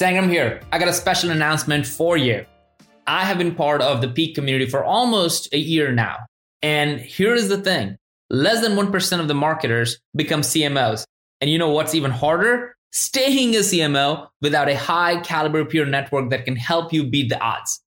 Sangram 0.00 0.30
here. 0.30 0.62
I 0.72 0.78
got 0.78 0.88
a 0.88 0.94
special 0.94 1.28
announcement 1.28 1.86
for 1.86 2.16
you. 2.16 2.46
I 3.06 3.26
have 3.26 3.36
been 3.36 3.54
part 3.54 3.82
of 3.82 4.00
the 4.00 4.08
Peak 4.08 4.34
community 4.34 4.64
for 4.64 4.82
almost 4.82 5.52
a 5.52 5.58
year 5.58 5.92
now. 5.92 6.20
And 6.62 6.98
here 7.00 7.34
is 7.34 7.50
the 7.50 7.58
thing 7.58 7.98
less 8.30 8.62
than 8.62 8.76
1% 8.76 9.20
of 9.20 9.28
the 9.28 9.34
marketers 9.34 10.00
become 10.16 10.40
CMOs. 10.40 11.04
And 11.42 11.50
you 11.50 11.58
know 11.58 11.68
what's 11.68 11.94
even 11.94 12.12
harder? 12.12 12.74
Staying 12.92 13.54
a 13.56 13.58
CMO 13.58 14.26
without 14.40 14.70
a 14.70 14.76
high 14.76 15.20
caliber 15.20 15.66
peer 15.66 15.84
network 15.84 16.30
that 16.30 16.46
can 16.46 16.56
help 16.56 16.94
you 16.94 17.04
beat 17.04 17.28
the 17.28 17.38
odds. 17.38 17.82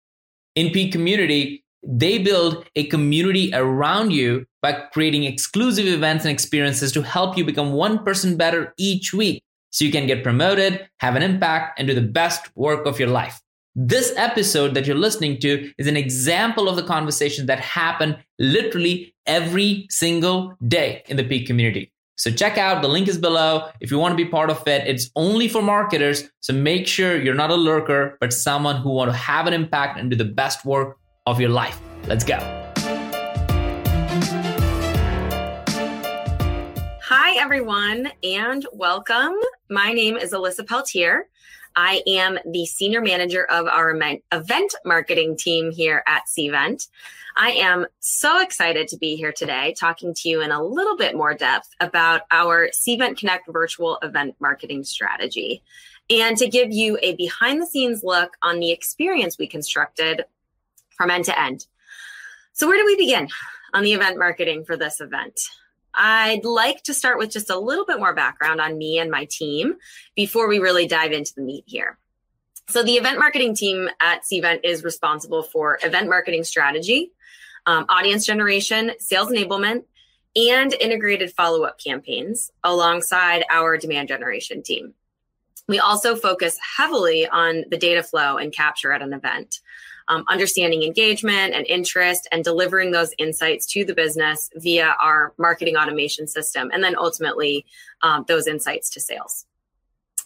In 0.53 0.69
Peak 0.69 0.91
community, 0.91 1.63
they 1.81 2.19
build 2.19 2.63
a 2.75 2.85
community 2.89 3.49
around 3.55 4.11
you 4.11 4.45
by 4.61 4.73
creating 4.93 5.23
exclusive 5.23 5.87
events 5.87 6.25
and 6.25 6.31
experiences 6.31 6.91
to 6.91 7.01
help 7.01 7.39
you 7.39 7.43
become 7.43 7.71
1% 7.71 8.37
better 8.37 8.71
each 8.77 9.15
week 9.15 9.41
so 9.73 9.83
you 9.83 9.91
can 9.91 10.07
get 10.07 10.23
promoted, 10.23 10.87
have 10.99 11.15
an 11.15 11.23
impact, 11.23 11.79
and 11.79 11.87
do 11.87 11.95
the 11.95 12.01
best 12.01 12.55
work 12.55 12.85
of 12.85 12.99
your 12.99 13.09
life. 13.09 13.41
This 13.75 14.13
episode 14.15 14.75
that 14.75 14.85
you're 14.85 14.95
listening 14.95 15.39
to 15.39 15.71
is 15.79 15.87
an 15.87 15.97
example 15.97 16.69
of 16.69 16.75
the 16.75 16.83
conversation 16.83 17.47
that 17.47 17.59
happen 17.59 18.15
literally 18.37 19.15
every 19.25 19.87
single 19.89 20.55
day 20.67 21.01
in 21.07 21.17
the 21.17 21.23
Peak 21.23 21.47
community. 21.47 21.91
So 22.17 22.29
check 22.29 22.59
out 22.59 22.83
the 22.83 22.87
link 22.87 23.07
is 23.07 23.17
below. 23.17 23.67
If 23.81 23.89
you 23.89 23.97
want 23.97 24.11
to 24.15 24.23
be 24.23 24.29
part 24.29 24.51
of 24.51 24.65
it, 24.67 24.87
it's 24.87 25.09
only 25.15 25.47
for 25.47 25.63
marketers. 25.63 26.29
So 26.41 26.53
make 26.53 26.87
sure 26.87 27.19
you're 27.19 27.33
not 27.33 27.49
a 27.49 27.55
lurker, 27.55 28.15
but 28.21 28.31
someone 28.31 28.77
who 28.77 28.91
want 28.91 29.09
to 29.09 29.17
have 29.17 29.47
an 29.47 29.53
impact 29.53 29.99
and 29.99 30.11
do 30.11 30.15
the 30.15 30.23
best 30.23 30.63
work 30.63 30.99
of 31.25 31.41
your 31.41 31.49
life. 31.49 31.81
Let's 32.05 32.23
go. 32.23 32.62
Hi, 37.33 37.41
everyone, 37.41 38.11
and 38.21 38.63
welcome. 38.73 39.33
My 39.67 39.91
name 39.91 40.17
is 40.17 40.33
Alyssa 40.33 40.67
Peltier. 40.67 41.27
I 41.75 42.03
am 42.05 42.37
the 42.45 42.67
senior 42.67 43.01
manager 43.01 43.45
of 43.45 43.65
our 43.65 43.99
event 44.31 44.75
marketing 44.85 45.35
team 45.35 45.71
here 45.71 46.03
at 46.05 46.25
Cvent. 46.27 46.89
I 47.35 47.53
am 47.53 47.87
so 47.99 48.39
excited 48.39 48.87
to 48.89 48.97
be 48.97 49.15
here 49.15 49.31
today 49.31 49.73
talking 49.79 50.13
to 50.13 50.29
you 50.29 50.41
in 50.41 50.51
a 50.51 50.63
little 50.63 50.95
bit 50.95 51.15
more 51.15 51.33
depth 51.33 51.69
about 51.79 52.21
our 52.29 52.69
Cvent 52.69 53.17
Connect 53.17 53.51
virtual 53.51 53.97
event 54.03 54.35
marketing 54.39 54.83
strategy 54.83 55.63
and 56.11 56.37
to 56.37 56.47
give 56.47 56.71
you 56.71 56.99
a 57.01 57.15
behind 57.15 57.59
the 57.59 57.65
scenes 57.65 58.03
look 58.03 58.37
on 58.43 58.59
the 58.59 58.69
experience 58.69 59.39
we 59.39 59.47
constructed 59.47 60.23
from 60.95 61.09
end 61.09 61.25
to 61.25 61.41
end. 61.41 61.65
So, 62.51 62.67
where 62.67 62.77
do 62.77 62.85
we 62.85 62.95
begin 62.95 63.27
on 63.73 63.81
the 63.81 63.93
event 63.93 64.19
marketing 64.19 64.65
for 64.65 64.77
this 64.77 65.01
event? 65.01 65.41
I'd 65.93 66.45
like 66.45 66.83
to 66.83 66.93
start 66.93 67.17
with 67.17 67.31
just 67.31 67.49
a 67.49 67.57
little 67.57 67.85
bit 67.85 67.99
more 67.99 68.13
background 68.13 68.59
on 68.59 68.77
me 68.77 68.99
and 68.99 69.11
my 69.11 69.25
team 69.25 69.75
before 70.15 70.47
we 70.47 70.59
really 70.59 70.87
dive 70.87 71.11
into 71.11 71.33
the 71.35 71.41
meat 71.41 71.63
here. 71.67 71.97
So, 72.69 72.81
the 72.81 72.93
event 72.93 73.19
marketing 73.19 73.55
team 73.55 73.89
at 73.99 74.23
Cvent 74.23 74.61
is 74.63 74.83
responsible 74.83 75.43
for 75.43 75.79
event 75.83 76.07
marketing 76.07 76.43
strategy, 76.43 77.11
um, 77.65 77.85
audience 77.89 78.25
generation, 78.25 78.93
sales 78.99 79.29
enablement, 79.29 79.83
and 80.35 80.73
integrated 80.73 81.33
follow 81.33 81.63
up 81.63 81.79
campaigns 81.79 82.51
alongside 82.63 83.43
our 83.49 83.77
demand 83.77 84.07
generation 84.07 84.63
team. 84.63 84.93
We 85.67 85.79
also 85.79 86.15
focus 86.15 86.57
heavily 86.77 87.27
on 87.27 87.65
the 87.69 87.77
data 87.77 88.03
flow 88.03 88.37
and 88.37 88.51
capture 88.51 88.91
at 88.91 89.01
an 89.01 89.13
event 89.13 89.59
um, 90.07 90.25
understanding 90.29 90.83
engagement 90.83 91.53
and 91.53 91.65
interest 91.67 92.27
and 92.31 92.43
delivering 92.43 92.91
those 92.91 93.13
insights 93.17 93.65
to 93.67 93.85
the 93.85 93.93
business 93.93 94.49
via 94.55 94.95
our 95.01 95.33
marketing 95.37 95.75
automation 95.75 96.27
system, 96.27 96.69
and 96.73 96.83
then 96.83 96.95
ultimately 96.97 97.65
um, 98.01 98.25
those 98.27 98.47
insights 98.47 98.89
to 98.91 98.99
sales. 98.99 99.45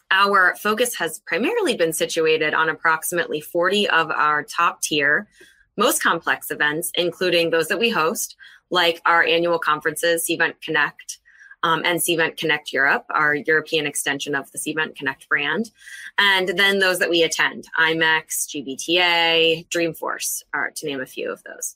Our 0.09 0.55
focus 0.55 0.95
has 0.95 1.19
primarily 1.19 1.75
been 1.75 1.91
situated 1.91 2.53
on 2.53 2.69
approximately 2.69 3.41
40 3.41 3.89
of 3.89 4.09
our 4.09 4.43
top 4.43 4.81
tier, 4.81 5.27
most 5.75 6.01
complex 6.01 6.49
events, 6.49 6.91
including 6.95 7.49
those 7.49 7.67
that 7.67 7.79
we 7.79 7.89
host, 7.89 8.35
like 8.69 9.01
our 9.05 9.23
annual 9.23 9.59
conferences, 9.59 10.25
Cvent 10.27 10.61
Connect, 10.61 11.19
um, 11.63 11.81
and 11.83 11.99
Cvent 11.99 12.37
Connect 12.37 12.71
Europe, 12.71 13.05
our 13.09 13.35
European 13.35 13.87
extension 13.87 14.35
of 14.35 14.51
the 14.51 14.59
Cvent 14.59 14.95
Connect 14.95 15.27
brand. 15.27 15.71
And 16.17 16.49
then 16.49 16.79
those 16.79 16.99
that 16.99 17.09
we 17.09 17.23
attend, 17.23 17.67
IMEX, 17.79 18.47
GBTA, 18.47 19.67
Dreamforce, 19.69 20.43
are 20.53 20.71
to 20.75 20.85
name 20.85 21.01
a 21.01 21.05
few 21.05 21.31
of 21.31 21.43
those. 21.43 21.75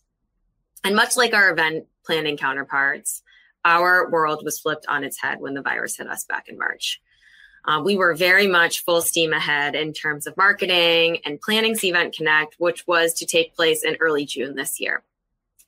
And 0.84 0.96
much 0.96 1.18
like 1.18 1.34
our 1.34 1.52
event 1.52 1.86
planning 2.06 2.38
counterparts, 2.38 3.24
our 3.64 4.10
world 4.10 4.44
was 4.44 4.60
flipped 4.60 4.86
on 4.88 5.04
its 5.04 5.22
head 5.22 5.40
when 5.40 5.54
the 5.54 5.62
virus 5.62 5.98
hit 5.98 6.08
us 6.08 6.26
back 6.26 6.48
in 6.48 6.58
March. 6.58 7.02
Uh, 7.64 7.82
we 7.84 7.96
were 7.96 8.16
very 8.16 8.48
much 8.48 8.84
full 8.84 9.02
steam 9.02 9.34
ahead 9.34 9.76
in 9.76 9.94
terms 9.94 10.26
of 10.26 10.36
marketing 10.36 11.20
and 11.26 11.40
planning 11.40 11.76
Cvent 11.76 12.16
Connect, 12.16 12.56
which 12.58 12.88
was 12.88 13.14
to 13.14 13.26
take 13.26 13.56
place 13.56 13.84
in 13.84 13.98
early 14.00 14.26
June 14.26 14.56
this 14.56 14.80
year. 14.80 15.04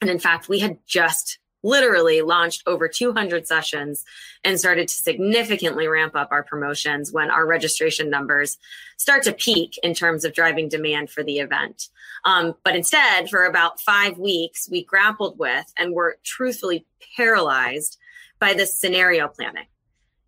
And 0.01 0.09
in 0.09 0.17
fact, 0.17 0.49
we 0.49 0.59
had 0.59 0.79
just 0.87 1.37
literally 1.63 2.21
launched 2.21 2.63
over 2.67 2.87
200 2.87 3.47
sessions 3.47 4.05
and 4.43 4.59
started 4.59 4.87
to 4.89 4.93
significantly 4.93 5.87
ramp 5.87 6.15
up 6.15 6.27
our 6.31 6.43
promotions 6.43 7.11
when 7.11 7.31
our 7.31 7.45
registration 7.45 8.09
numbers 8.09 8.57
start 8.97 9.23
to 9.23 9.33
peak 9.33 9.79
in 9.81 9.93
terms 9.93 10.25
of 10.25 10.33
driving 10.33 10.69
demand 10.69 11.09
for 11.09 11.23
the 11.23 11.39
event. 11.39 11.89
Um, 12.25 12.55
but 12.63 12.75
instead, 12.75 13.29
for 13.29 13.45
about 13.45 13.79
five 13.79 14.17
weeks, 14.17 14.69
we 14.69 14.83
grappled 14.83 15.39
with 15.39 15.73
and 15.77 15.93
were 15.93 16.17
truthfully 16.23 16.85
paralyzed 17.15 17.97
by 18.39 18.53
this 18.53 18.79
scenario 18.79 19.27
planning. 19.27 19.67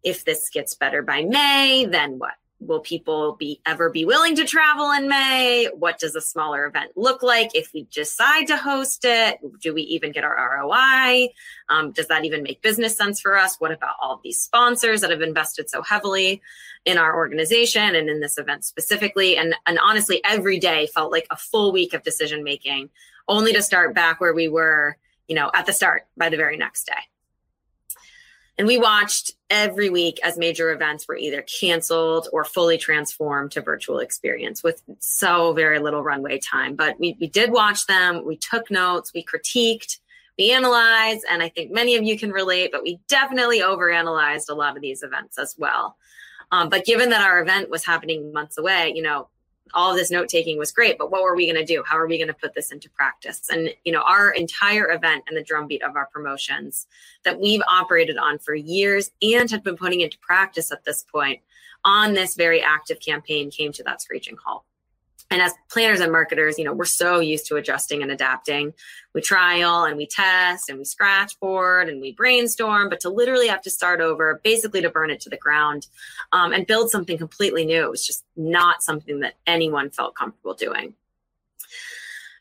If 0.03 0.23
this 0.23 0.49
gets 0.49 0.75
better 0.75 1.01
by 1.01 1.23
May, 1.23 1.85
then 1.85 2.19
what? 2.19 2.35
Will 2.59 2.79
people 2.79 3.35
be 3.37 3.61
ever 3.65 3.89
be 3.89 4.05
willing 4.05 4.35
to 4.35 4.45
travel 4.45 4.91
in 4.91 5.07
May? 5.07 5.67
What 5.73 5.99
does 5.99 6.15
a 6.15 6.21
smaller 6.21 6.65
event 6.65 6.91
look 6.95 7.21
like 7.21 7.51
if 7.53 7.71
we 7.73 7.83
decide 7.91 8.47
to 8.47 8.57
host 8.57 9.03
it? 9.03 9.39
Do 9.61 9.73
we 9.73 9.83
even 9.83 10.11
get 10.11 10.23
our 10.23 10.61
ROI? 10.61 11.29
Um, 11.69 11.91
does 11.91 12.07
that 12.07 12.25
even 12.25 12.43
make 12.43 12.61
business 12.61 12.95
sense 12.95 13.19
for 13.19 13.37
us? 13.37 13.55
What 13.59 13.71
about 13.71 13.95
all 14.01 14.19
these 14.23 14.39
sponsors 14.39 15.01
that 15.01 15.11
have 15.11 15.21
invested 15.21 15.69
so 15.69 15.81
heavily 15.81 16.41
in 16.85 16.97
our 16.97 17.15
organization 17.15 17.95
and 17.95 18.09
in 18.09 18.21
this 18.21 18.37
event 18.37 18.63
specifically? 18.63 19.37
And, 19.37 19.55
and 19.65 19.79
honestly, 19.79 20.21
every 20.23 20.59
day 20.59 20.87
felt 20.87 21.11
like 21.11 21.27
a 21.31 21.37
full 21.37 21.71
week 21.71 21.93
of 21.93 22.03
decision 22.03 22.43
making, 22.43 22.89
only 23.27 23.53
to 23.53 23.61
start 23.61 23.93
back 23.93 24.21
where 24.21 24.33
we 24.33 24.47
were, 24.47 24.97
you 25.27 25.35
know, 25.35 25.51
at 25.53 25.65
the 25.65 25.73
start 25.73 26.07
by 26.15 26.29
the 26.29 26.37
very 26.37 26.57
next 26.57 26.85
day. 26.85 26.93
And 28.57 28.67
we 28.67 28.77
watched 28.77 29.31
every 29.49 29.89
week 29.89 30.19
as 30.23 30.37
major 30.37 30.71
events 30.71 31.07
were 31.07 31.17
either 31.17 31.41
canceled 31.41 32.29
or 32.31 32.45
fully 32.45 32.77
transformed 32.77 33.51
to 33.51 33.61
virtual 33.61 33.99
experience 33.99 34.63
with 34.63 34.81
so 34.99 35.53
very 35.53 35.79
little 35.79 36.03
runway 36.03 36.39
time. 36.39 36.75
But 36.75 36.99
we, 36.99 37.17
we 37.19 37.27
did 37.27 37.51
watch 37.51 37.85
them, 37.85 38.23
we 38.25 38.37
took 38.37 38.71
notes, 38.71 39.11
we 39.13 39.25
critiqued, 39.25 39.99
we 40.37 40.51
analyzed, 40.51 41.25
and 41.29 41.43
I 41.43 41.49
think 41.49 41.71
many 41.71 41.95
of 41.95 42.03
you 42.03 42.17
can 42.17 42.31
relate, 42.31 42.71
but 42.71 42.83
we 42.83 42.99
definitely 43.07 43.59
overanalyzed 43.59 44.49
a 44.49 44.53
lot 44.53 44.75
of 44.75 44.81
these 44.81 45.03
events 45.03 45.37
as 45.37 45.55
well. 45.57 45.97
Um, 46.51 46.69
but 46.69 46.85
given 46.85 47.09
that 47.09 47.21
our 47.21 47.41
event 47.41 47.69
was 47.69 47.85
happening 47.85 48.31
months 48.31 48.57
away, 48.57 48.93
you 48.95 49.01
know, 49.01 49.27
all 49.73 49.91
of 49.91 49.97
this 49.97 50.11
note 50.11 50.29
taking 50.29 50.57
was 50.57 50.71
great, 50.71 50.97
but 50.97 51.11
what 51.11 51.23
were 51.23 51.35
we 51.35 51.51
going 51.51 51.63
to 51.63 51.73
do? 51.73 51.83
How 51.85 51.97
are 51.97 52.07
we 52.07 52.17
going 52.17 52.27
to 52.27 52.33
put 52.33 52.53
this 52.53 52.71
into 52.71 52.89
practice? 52.89 53.49
And, 53.49 53.69
you 53.83 53.91
know, 53.91 54.01
our 54.01 54.31
entire 54.31 54.91
event 54.91 55.23
and 55.27 55.35
the 55.35 55.43
drumbeat 55.43 55.83
of 55.83 55.95
our 55.95 56.05
promotions 56.07 56.87
that 57.23 57.39
we've 57.39 57.63
operated 57.67 58.17
on 58.17 58.39
for 58.39 58.53
years 58.53 59.11
and 59.21 59.49
had 59.49 59.63
been 59.63 59.75
putting 59.75 60.01
into 60.01 60.19
practice 60.19 60.71
at 60.71 60.85
this 60.85 61.03
point 61.03 61.41
on 61.83 62.13
this 62.13 62.35
very 62.35 62.61
active 62.61 62.99
campaign 62.99 63.51
came 63.51 63.71
to 63.71 63.83
that 63.83 64.01
screeching 64.01 64.37
halt 64.43 64.63
and 65.31 65.41
as 65.41 65.53
planners 65.69 66.01
and 66.01 66.11
marketers, 66.11 66.57
you 66.57 66.65
know, 66.65 66.73
we're 66.73 66.85
so 66.85 67.19
used 67.19 67.47
to 67.47 67.55
adjusting 67.55 68.03
and 68.03 68.11
adapting. 68.11 68.73
We 69.13 69.21
trial 69.21 69.83
and 69.83 69.97
we 69.97 70.05
test 70.05 70.69
and 70.69 70.77
we 70.77 70.85
scratch 70.85 71.39
board 71.39 71.89
and 71.89 71.99
we 71.99 72.11
brainstorm, 72.11 72.89
but 72.89 72.99
to 73.01 73.09
literally 73.09 73.47
have 73.47 73.61
to 73.63 73.69
start 73.69 74.01
over, 74.01 74.39
basically 74.43 74.81
to 74.81 74.89
burn 74.89 75.09
it 75.09 75.21
to 75.21 75.29
the 75.29 75.37
ground 75.37 75.87
um, 76.31 76.53
and 76.53 76.67
build 76.67 76.91
something 76.91 77.17
completely 77.17 77.65
new, 77.65 77.83
it 77.83 77.91
was 77.91 78.05
just 78.05 78.23
not 78.35 78.83
something 78.83 79.21
that 79.21 79.33
anyone 79.47 79.89
felt 79.89 80.15
comfortable 80.15 80.53
doing. 80.53 80.93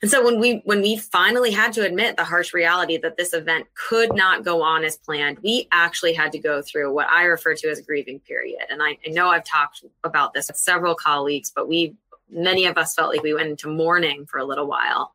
And 0.05 0.11
so 0.11 0.23
when 0.23 0.39
we 0.39 0.61
when 0.67 0.83
we 0.83 0.99
finally 0.99 1.51
had 1.51 1.73
to 1.73 1.83
admit 1.83 2.19
the 2.19 2.25
harsh 2.25 2.53
reality 2.53 2.99
that 2.99 3.17
this 3.17 3.33
event 3.33 3.69
could 3.73 4.15
not 4.15 4.45
go 4.45 4.61
on 4.61 4.85
as 4.85 4.99
planned, 4.99 5.39
we 5.39 5.67
actually 5.73 6.13
had 6.13 6.31
to 6.33 6.39
go 6.39 6.61
through 6.61 6.93
what 6.93 7.09
I 7.09 7.23
refer 7.23 7.55
to 7.55 7.71
as 7.71 7.79
a 7.79 7.83
grieving 7.83 8.21
period. 8.21 8.67
And 8.69 8.83
I, 8.83 8.99
I 9.07 9.11
know 9.13 9.29
I've 9.29 9.47
talked 9.47 9.83
about 10.03 10.35
this 10.35 10.49
with 10.49 10.59
several 10.59 10.95
colleagues, 10.95 11.51
but 11.51 11.69
we 11.69 11.95
many 12.31 12.67
of 12.67 12.77
us 12.77 12.95
felt 12.95 13.11
like 13.11 13.23
we 13.23 13.35
went 13.35 13.49
into 13.49 13.69
mourning 13.69 14.27
for 14.27 14.39
a 14.39 14.45
little 14.45 14.67
while. 14.67 15.15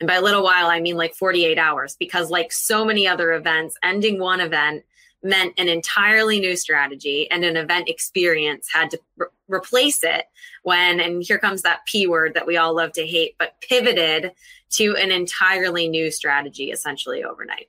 And 0.00 0.08
by 0.08 0.16
a 0.16 0.22
little 0.22 0.42
while, 0.42 0.66
I 0.66 0.80
mean 0.80 0.96
like 0.96 1.14
48 1.14 1.58
hours, 1.58 1.96
because 1.96 2.30
like 2.30 2.52
so 2.52 2.84
many 2.84 3.06
other 3.06 3.32
events, 3.32 3.76
ending 3.82 4.18
one 4.18 4.40
event 4.40 4.84
meant 5.22 5.54
an 5.58 5.68
entirely 5.68 6.38
new 6.38 6.54
strategy 6.56 7.30
and 7.30 7.44
an 7.44 7.56
event 7.56 7.88
experience 7.88 8.68
had 8.70 8.90
to 8.90 9.00
re- 9.16 9.26
replace 9.48 10.04
it 10.04 10.26
when, 10.62 11.00
and 11.00 11.22
here 11.22 11.38
comes 11.38 11.62
that 11.62 11.86
P 11.86 12.06
word 12.06 12.34
that 12.34 12.46
we 12.46 12.56
all 12.56 12.74
love 12.74 12.92
to 12.92 13.06
hate, 13.06 13.36
but 13.38 13.54
pivoted 13.60 14.32
to 14.70 14.96
an 14.96 15.10
entirely 15.10 15.88
new 15.88 16.10
strategy 16.10 16.70
essentially 16.70 17.24
overnight. 17.24 17.68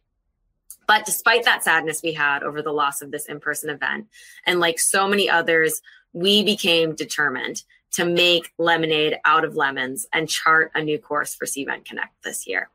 But 0.87 1.05
despite 1.05 1.45
that 1.45 1.63
sadness 1.63 2.01
we 2.03 2.13
had 2.13 2.43
over 2.43 2.61
the 2.61 2.73
loss 2.73 3.01
of 3.01 3.11
this 3.11 3.25
in 3.25 3.39
person 3.39 3.69
event, 3.69 4.07
and 4.45 4.59
like 4.59 4.79
so 4.79 5.07
many 5.07 5.29
others, 5.29 5.81
we 6.13 6.43
became 6.43 6.95
determined 6.95 7.63
to 7.95 8.05
make 8.05 8.53
lemonade 8.57 9.17
out 9.25 9.43
of 9.45 9.55
lemons 9.55 10.05
and 10.13 10.29
chart 10.29 10.71
a 10.75 10.83
new 10.83 10.99
course 10.99 11.33
for 11.35 11.45
Cvent 11.45 11.85
Connect 11.85 12.13
this 12.23 12.45
year. 12.45 12.69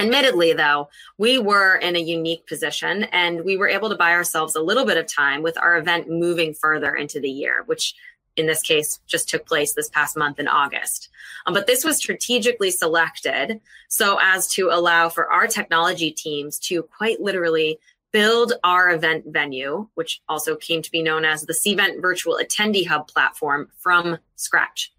Admittedly, 0.00 0.52
though, 0.52 0.88
we 1.18 1.38
were 1.38 1.76
in 1.76 1.96
a 1.96 2.00
unique 2.00 2.46
position 2.46 3.04
and 3.04 3.44
we 3.44 3.56
were 3.56 3.68
able 3.68 3.88
to 3.88 3.96
buy 3.96 4.12
ourselves 4.12 4.54
a 4.54 4.60
little 4.62 4.84
bit 4.84 4.96
of 4.96 5.06
time 5.06 5.42
with 5.42 5.58
our 5.58 5.76
event 5.76 6.08
moving 6.08 6.54
further 6.54 6.94
into 6.94 7.18
the 7.20 7.30
year, 7.30 7.64
which 7.66 7.94
in 8.36 8.46
this 8.46 8.62
case 8.62 9.00
just 9.06 9.28
took 9.28 9.44
place 9.44 9.74
this 9.74 9.90
past 9.90 10.16
month 10.16 10.38
in 10.38 10.46
August. 10.46 11.08
Um, 11.46 11.52
but 11.52 11.66
this 11.66 11.84
was 11.84 11.96
strategically 11.96 12.70
selected 12.70 13.60
so 13.88 14.18
as 14.22 14.46
to 14.52 14.70
allow 14.70 15.08
for 15.08 15.30
our 15.30 15.48
technology 15.48 16.12
teams 16.12 16.58
to 16.60 16.84
quite 16.84 17.20
literally 17.20 17.78
build 18.12 18.54
our 18.64 18.90
event 18.90 19.24
venue, 19.28 19.88
which 19.94 20.22
also 20.28 20.56
came 20.56 20.82
to 20.82 20.90
be 20.90 21.02
known 21.02 21.24
as 21.24 21.42
the 21.42 21.52
Cvent 21.52 22.00
Virtual 22.00 22.38
Attendee 22.42 22.86
Hub 22.86 23.08
platform 23.08 23.68
from 23.78 24.18
scratch. 24.36 24.92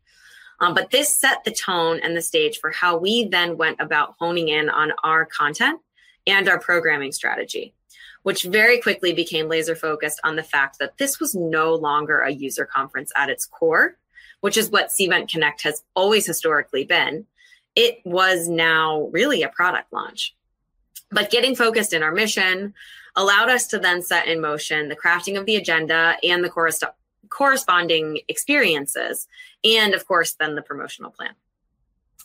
Um, 0.61 0.73
but 0.73 0.91
this 0.91 1.15
set 1.15 1.43
the 1.43 1.51
tone 1.51 1.99
and 2.03 2.15
the 2.15 2.21
stage 2.21 2.59
for 2.59 2.71
how 2.71 2.97
we 2.97 3.25
then 3.25 3.57
went 3.57 3.77
about 3.79 4.15
honing 4.19 4.49
in 4.49 4.69
on 4.69 4.91
our 5.03 5.25
content 5.25 5.79
and 6.27 6.49
our 6.49 6.59
programming 6.59 7.11
strategy, 7.11 7.73
which 8.23 8.43
very 8.43 8.79
quickly 8.81 9.13
became 9.13 9.47
laser 9.47 9.75
focused 9.75 10.19
on 10.23 10.35
the 10.35 10.43
fact 10.43 10.77
that 10.79 10.97
this 10.97 11.19
was 11.19 11.33
no 11.33 11.73
longer 11.73 12.19
a 12.19 12.31
user 12.31 12.65
conference 12.65 13.11
at 13.15 13.29
its 13.29 13.45
core, 13.45 13.97
which 14.41 14.57
is 14.57 14.69
what 14.69 14.89
Cvent 14.89 15.29
Connect 15.31 15.63
has 15.63 15.83
always 15.95 16.25
historically 16.25 16.83
been. 16.83 17.25
It 17.75 17.99
was 18.03 18.49
now 18.49 19.09
really 19.11 19.43
a 19.43 19.49
product 19.49 19.93
launch. 19.93 20.35
But 21.11 21.31
getting 21.31 21.55
focused 21.55 21.93
in 21.93 22.03
our 22.03 22.11
mission 22.11 22.73
allowed 23.15 23.49
us 23.49 23.67
to 23.67 23.79
then 23.79 24.01
set 24.01 24.27
in 24.27 24.41
motion 24.41 24.89
the 24.89 24.95
crafting 24.95 25.37
of 25.37 25.45
the 25.45 25.55
agenda 25.55 26.15
and 26.23 26.43
the 26.43 26.93
corresponding 27.29 28.19
experiences, 28.27 29.27
and 29.63 29.93
of 29.93 30.07
course, 30.07 30.33
then 30.33 30.55
the 30.55 30.61
promotional 30.61 31.11
plan. 31.11 31.33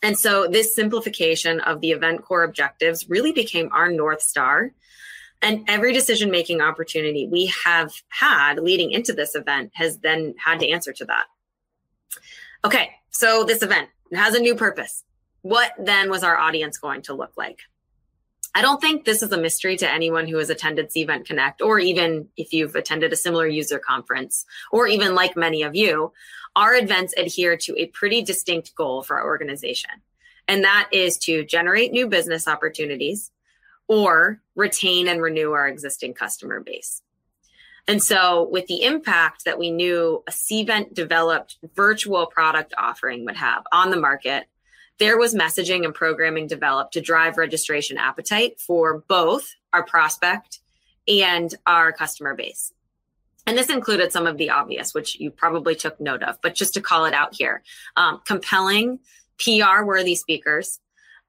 And 0.02 0.18
so, 0.18 0.46
this 0.46 0.74
simplification 0.74 1.60
of 1.60 1.80
the 1.80 1.92
event 1.92 2.22
core 2.22 2.42
objectives 2.42 3.08
really 3.08 3.32
became 3.32 3.70
our 3.72 3.90
North 3.90 4.20
Star. 4.20 4.72
And 5.40 5.64
every 5.68 5.92
decision 5.92 6.30
making 6.30 6.60
opportunity 6.60 7.26
we 7.26 7.52
have 7.64 7.92
had 8.08 8.58
leading 8.58 8.92
into 8.92 9.12
this 9.12 9.34
event 9.34 9.72
has 9.74 9.98
then 9.98 10.34
had 10.42 10.60
to 10.60 10.70
answer 10.70 10.92
to 10.92 11.04
that. 11.06 11.26
Okay, 12.64 12.90
so 13.10 13.44
this 13.44 13.62
event 13.62 13.88
has 14.12 14.34
a 14.34 14.40
new 14.40 14.54
purpose. 14.54 15.04
What 15.42 15.72
then 15.78 16.08
was 16.08 16.22
our 16.22 16.36
audience 16.36 16.78
going 16.78 17.02
to 17.02 17.14
look 17.14 17.32
like? 17.36 17.60
I 18.54 18.62
don't 18.62 18.80
think 18.80 19.04
this 19.04 19.22
is 19.22 19.32
a 19.32 19.40
mystery 19.40 19.76
to 19.78 19.90
anyone 19.90 20.28
who 20.28 20.38
has 20.38 20.48
attended 20.48 20.90
Cvent 20.90 21.26
Connect, 21.26 21.60
or 21.60 21.80
even 21.80 22.28
if 22.36 22.52
you've 22.52 22.76
attended 22.76 23.12
a 23.12 23.16
similar 23.16 23.48
user 23.48 23.80
conference, 23.80 24.46
or 24.70 24.86
even 24.86 25.16
like 25.16 25.36
many 25.36 25.62
of 25.62 25.74
you, 25.74 26.12
our 26.54 26.74
events 26.76 27.14
adhere 27.16 27.56
to 27.56 27.74
a 27.76 27.86
pretty 27.86 28.22
distinct 28.22 28.74
goal 28.76 29.02
for 29.02 29.18
our 29.18 29.26
organization. 29.26 29.90
And 30.46 30.62
that 30.62 30.88
is 30.92 31.18
to 31.18 31.44
generate 31.44 31.90
new 31.90 32.06
business 32.06 32.46
opportunities 32.46 33.32
or 33.88 34.40
retain 34.54 35.08
and 35.08 35.20
renew 35.20 35.52
our 35.52 35.66
existing 35.66 36.14
customer 36.14 36.60
base. 36.60 37.02
And 37.86 38.02
so, 38.02 38.48
with 38.50 38.66
the 38.66 38.84
impact 38.84 39.44
that 39.44 39.58
we 39.58 39.70
knew 39.70 40.22
a 40.26 40.30
Cvent 40.30 40.94
developed 40.94 41.58
virtual 41.74 42.26
product 42.26 42.72
offering 42.78 43.26
would 43.26 43.36
have 43.36 43.64
on 43.72 43.90
the 43.90 44.00
market, 44.00 44.46
there 44.98 45.18
was 45.18 45.34
messaging 45.34 45.84
and 45.84 45.94
programming 45.94 46.46
developed 46.46 46.92
to 46.94 47.00
drive 47.00 47.36
registration 47.36 47.98
appetite 47.98 48.60
for 48.60 49.02
both 49.08 49.54
our 49.72 49.84
prospect 49.84 50.60
and 51.08 51.54
our 51.66 51.92
customer 51.92 52.34
base. 52.34 52.72
And 53.46 53.58
this 53.58 53.68
included 53.68 54.12
some 54.12 54.26
of 54.26 54.38
the 54.38 54.50
obvious, 54.50 54.94
which 54.94 55.16
you 55.20 55.30
probably 55.30 55.74
took 55.74 56.00
note 56.00 56.22
of, 56.22 56.38
but 56.40 56.54
just 56.54 56.74
to 56.74 56.80
call 56.80 57.04
it 57.04 57.12
out 57.12 57.34
here 57.34 57.62
um, 57.96 58.20
compelling, 58.24 59.00
PR 59.38 59.84
worthy 59.84 60.14
speakers, 60.14 60.80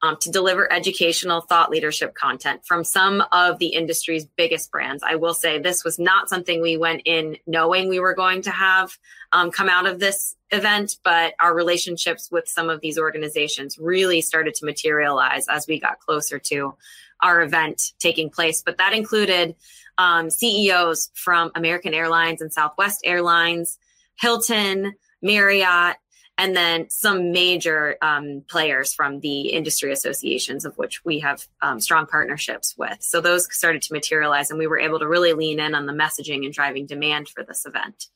um, 0.05 0.17
to 0.17 0.29
deliver 0.29 0.71
educational 0.71 1.41
thought 1.41 1.71
leadership 1.71 2.13
content 2.13 2.63
from 2.63 2.83
some 2.83 3.23
of 3.31 3.57
the 3.57 3.67
industry's 3.67 4.25
biggest 4.25 4.71
brands. 4.71 5.03
I 5.03 5.15
will 5.15 5.33
say 5.33 5.57
this 5.57 5.83
was 5.83 5.97
not 5.97 6.29
something 6.29 6.61
we 6.61 6.77
went 6.77 7.01
in 7.05 7.37
knowing 7.47 7.89
we 7.89 7.99
were 7.99 8.13
going 8.13 8.43
to 8.43 8.51
have 8.51 8.95
um, 9.31 9.49
come 9.49 9.67
out 9.67 9.87
of 9.87 9.99
this 9.99 10.35
event, 10.51 10.97
but 11.03 11.33
our 11.39 11.55
relationships 11.55 12.29
with 12.31 12.47
some 12.47 12.69
of 12.69 12.81
these 12.81 12.99
organizations 12.99 13.79
really 13.79 14.21
started 14.21 14.53
to 14.55 14.65
materialize 14.65 15.47
as 15.47 15.65
we 15.67 15.79
got 15.79 15.99
closer 15.99 16.37
to 16.37 16.75
our 17.21 17.41
event 17.41 17.93
taking 17.97 18.29
place. 18.29 18.61
But 18.61 18.77
that 18.77 18.93
included 18.93 19.55
um, 19.97 20.29
CEOs 20.29 21.09
from 21.15 21.51
American 21.55 21.95
Airlines 21.95 22.41
and 22.41 22.53
Southwest 22.53 23.01
Airlines, 23.03 23.79
Hilton, 24.19 24.93
Marriott, 25.23 25.95
and 26.37 26.55
then 26.55 26.89
some 26.89 27.31
major 27.31 27.97
um, 28.01 28.43
players 28.49 28.93
from 28.93 29.21
the 29.21 29.49
industry 29.49 29.91
associations 29.91 30.65
of 30.65 30.77
which 30.77 31.03
we 31.05 31.19
have 31.19 31.47
um, 31.61 31.79
strong 31.79 32.05
partnerships 32.05 32.75
with. 32.77 32.97
So 33.01 33.21
those 33.21 33.47
started 33.55 33.81
to 33.83 33.93
materialize, 33.93 34.49
and 34.49 34.59
we 34.59 34.67
were 34.67 34.79
able 34.79 34.99
to 34.99 35.07
really 35.07 35.33
lean 35.33 35.59
in 35.59 35.73
on 35.75 35.85
the 35.85 35.93
messaging 35.93 36.43
and 36.43 36.53
driving 36.53 36.85
demand 36.85 37.29
for 37.29 37.43
this 37.43 37.65
event. 37.65 38.07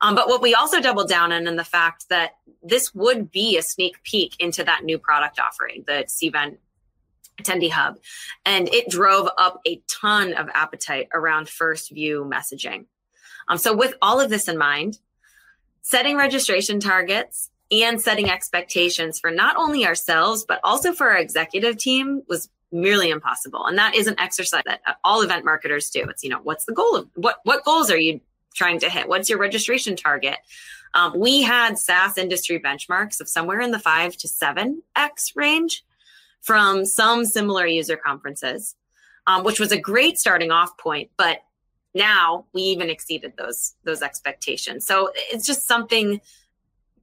Um, 0.00 0.14
but 0.14 0.28
what 0.28 0.40
we 0.40 0.54
also 0.54 0.80
doubled 0.80 1.08
down 1.08 1.32
on 1.32 1.48
in 1.48 1.56
the 1.56 1.64
fact 1.64 2.08
that 2.10 2.36
this 2.62 2.94
would 2.94 3.32
be 3.32 3.58
a 3.58 3.62
sneak 3.62 4.02
peek 4.04 4.36
into 4.38 4.62
that 4.62 4.84
new 4.84 4.98
product 4.98 5.40
offering, 5.40 5.82
the 5.86 6.04
Cvent 6.06 6.58
attendee 7.42 7.70
hub, 7.70 7.98
and 8.44 8.68
it 8.68 8.88
drove 8.88 9.28
up 9.36 9.60
a 9.66 9.82
ton 9.88 10.34
of 10.34 10.48
appetite 10.54 11.08
around 11.12 11.48
first 11.48 11.90
view 11.90 12.28
messaging. 12.32 12.86
Um, 13.48 13.58
so 13.58 13.74
with 13.74 13.94
all 14.00 14.20
of 14.20 14.30
this 14.30 14.46
in 14.46 14.58
mind, 14.58 14.98
setting 15.82 16.16
registration 16.16 16.80
targets 16.80 17.50
and 17.70 18.00
setting 18.00 18.30
expectations 18.30 19.18
for 19.18 19.30
not 19.30 19.56
only 19.56 19.86
ourselves, 19.86 20.44
but 20.46 20.60
also 20.64 20.92
for 20.92 21.10
our 21.10 21.18
executive 21.18 21.76
team 21.76 22.22
was 22.28 22.48
merely 22.72 23.10
impossible. 23.10 23.64
And 23.66 23.78
that 23.78 23.94
is 23.94 24.06
an 24.06 24.18
exercise 24.18 24.62
that 24.66 24.80
all 25.04 25.22
event 25.22 25.44
marketers 25.44 25.90
do. 25.90 26.04
It's, 26.04 26.22
you 26.22 26.30
know, 26.30 26.40
what's 26.42 26.64
the 26.64 26.72
goal 26.72 26.96
of 26.96 27.08
what, 27.14 27.40
what 27.44 27.64
goals 27.64 27.90
are 27.90 27.98
you 27.98 28.20
trying 28.54 28.80
to 28.80 28.90
hit? 28.90 29.08
What's 29.08 29.28
your 29.28 29.38
registration 29.38 29.96
target? 29.96 30.36
Um, 30.94 31.18
we 31.18 31.42
had 31.42 31.78
SaaS 31.78 32.16
industry 32.16 32.58
benchmarks 32.58 33.20
of 33.20 33.28
somewhere 33.28 33.60
in 33.60 33.70
the 33.70 33.78
five 33.78 34.16
to 34.18 34.28
seven 34.28 34.82
X 34.96 35.32
range 35.36 35.84
from 36.40 36.84
some 36.84 37.24
similar 37.24 37.66
user 37.66 37.96
conferences, 37.96 38.74
um, 39.26 39.44
which 39.44 39.60
was 39.60 39.72
a 39.72 39.80
great 39.80 40.18
starting 40.18 40.50
off 40.50 40.76
point. 40.78 41.10
But 41.16 41.38
now 41.94 42.46
we 42.52 42.62
even 42.62 42.90
exceeded 42.90 43.34
those 43.36 43.74
those 43.84 44.02
expectations. 44.02 44.86
So 44.86 45.10
it's 45.14 45.46
just 45.46 45.66
something 45.66 46.20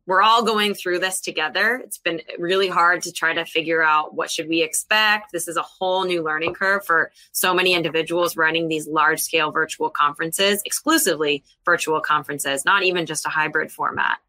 we're 0.07 0.21
all 0.21 0.43
going 0.43 0.73
through 0.73 0.99
this 0.99 1.19
together. 1.19 1.81
It's 1.83 1.97
been 1.97 2.21
really 2.37 2.67
hard 2.67 3.01
to 3.03 3.11
try 3.11 3.33
to 3.33 3.45
figure 3.45 3.83
out 3.83 4.13
what 4.13 4.29
should 4.29 4.47
we 4.47 4.61
expect. 4.61 5.31
This 5.31 5.47
is 5.47 5.57
a 5.57 5.63
whole 5.63 6.05
new 6.05 6.23
learning 6.23 6.53
curve 6.53 6.85
for 6.85 7.11
so 7.31 7.53
many 7.53 7.73
individuals 7.73 8.37
running 8.37 8.67
these 8.67 8.87
large 8.87 9.19
scale 9.19 9.51
virtual 9.51 9.89
conferences, 9.89 10.61
exclusively 10.65 11.43
virtual 11.65 12.01
conferences, 12.01 12.65
not 12.65 12.83
even 12.83 13.05
just 13.05 13.25
a 13.25 13.29
hybrid 13.29 13.71
format. 13.71 14.19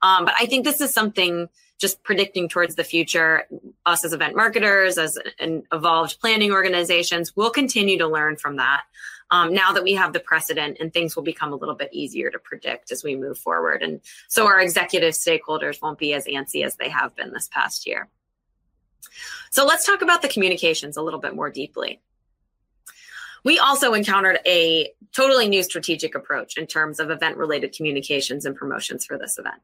Um, 0.00 0.24
but 0.24 0.34
I 0.38 0.46
think 0.46 0.64
this 0.64 0.80
is 0.80 0.92
something 0.92 1.48
just 1.78 2.02
predicting 2.02 2.48
towards 2.48 2.74
the 2.74 2.84
future. 2.84 3.46
Us 3.86 4.04
as 4.04 4.12
event 4.12 4.34
marketers, 4.34 4.98
as 4.98 5.18
an 5.38 5.62
evolved 5.72 6.20
planning 6.20 6.52
organizations, 6.52 7.36
will 7.36 7.50
continue 7.50 7.98
to 7.98 8.08
learn 8.08 8.36
from 8.36 8.56
that 8.56 8.82
um, 9.30 9.52
now 9.52 9.72
that 9.72 9.84
we 9.84 9.94
have 9.94 10.12
the 10.12 10.20
precedent 10.20 10.78
and 10.80 10.92
things 10.92 11.14
will 11.14 11.22
become 11.22 11.52
a 11.52 11.56
little 11.56 11.74
bit 11.74 11.90
easier 11.92 12.30
to 12.30 12.38
predict 12.38 12.90
as 12.90 13.04
we 13.04 13.14
move 13.14 13.38
forward. 13.38 13.82
And 13.82 14.00
so 14.28 14.46
our 14.46 14.60
executive 14.60 15.14
stakeholders 15.14 15.82
won't 15.82 15.98
be 15.98 16.14
as 16.14 16.26
antsy 16.26 16.64
as 16.64 16.76
they 16.76 16.88
have 16.88 17.14
been 17.14 17.32
this 17.32 17.48
past 17.52 17.86
year. 17.86 18.08
So 19.50 19.66
let's 19.66 19.86
talk 19.86 20.02
about 20.02 20.22
the 20.22 20.28
communications 20.28 20.96
a 20.96 21.02
little 21.02 21.20
bit 21.20 21.34
more 21.34 21.50
deeply. 21.50 22.00
We 23.44 23.58
also 23.58 23.94
encountered 23.94 24.40
a 24.46 24.92
totally 25.14 25.48
new 25.48 25.62
strategic 25.62 26.14
approach 26.14 26.56
in 26.56 26.66
terms 26.66 27.00
of 27.00 27.10
event 27.10 27.36
related 27.36 27.74
communications 27.74 28.44
and 28.44 28.56
promotions 28.56 29.04
for 29.04 29.16
this 29.16 29.38
event. 29.38 29.62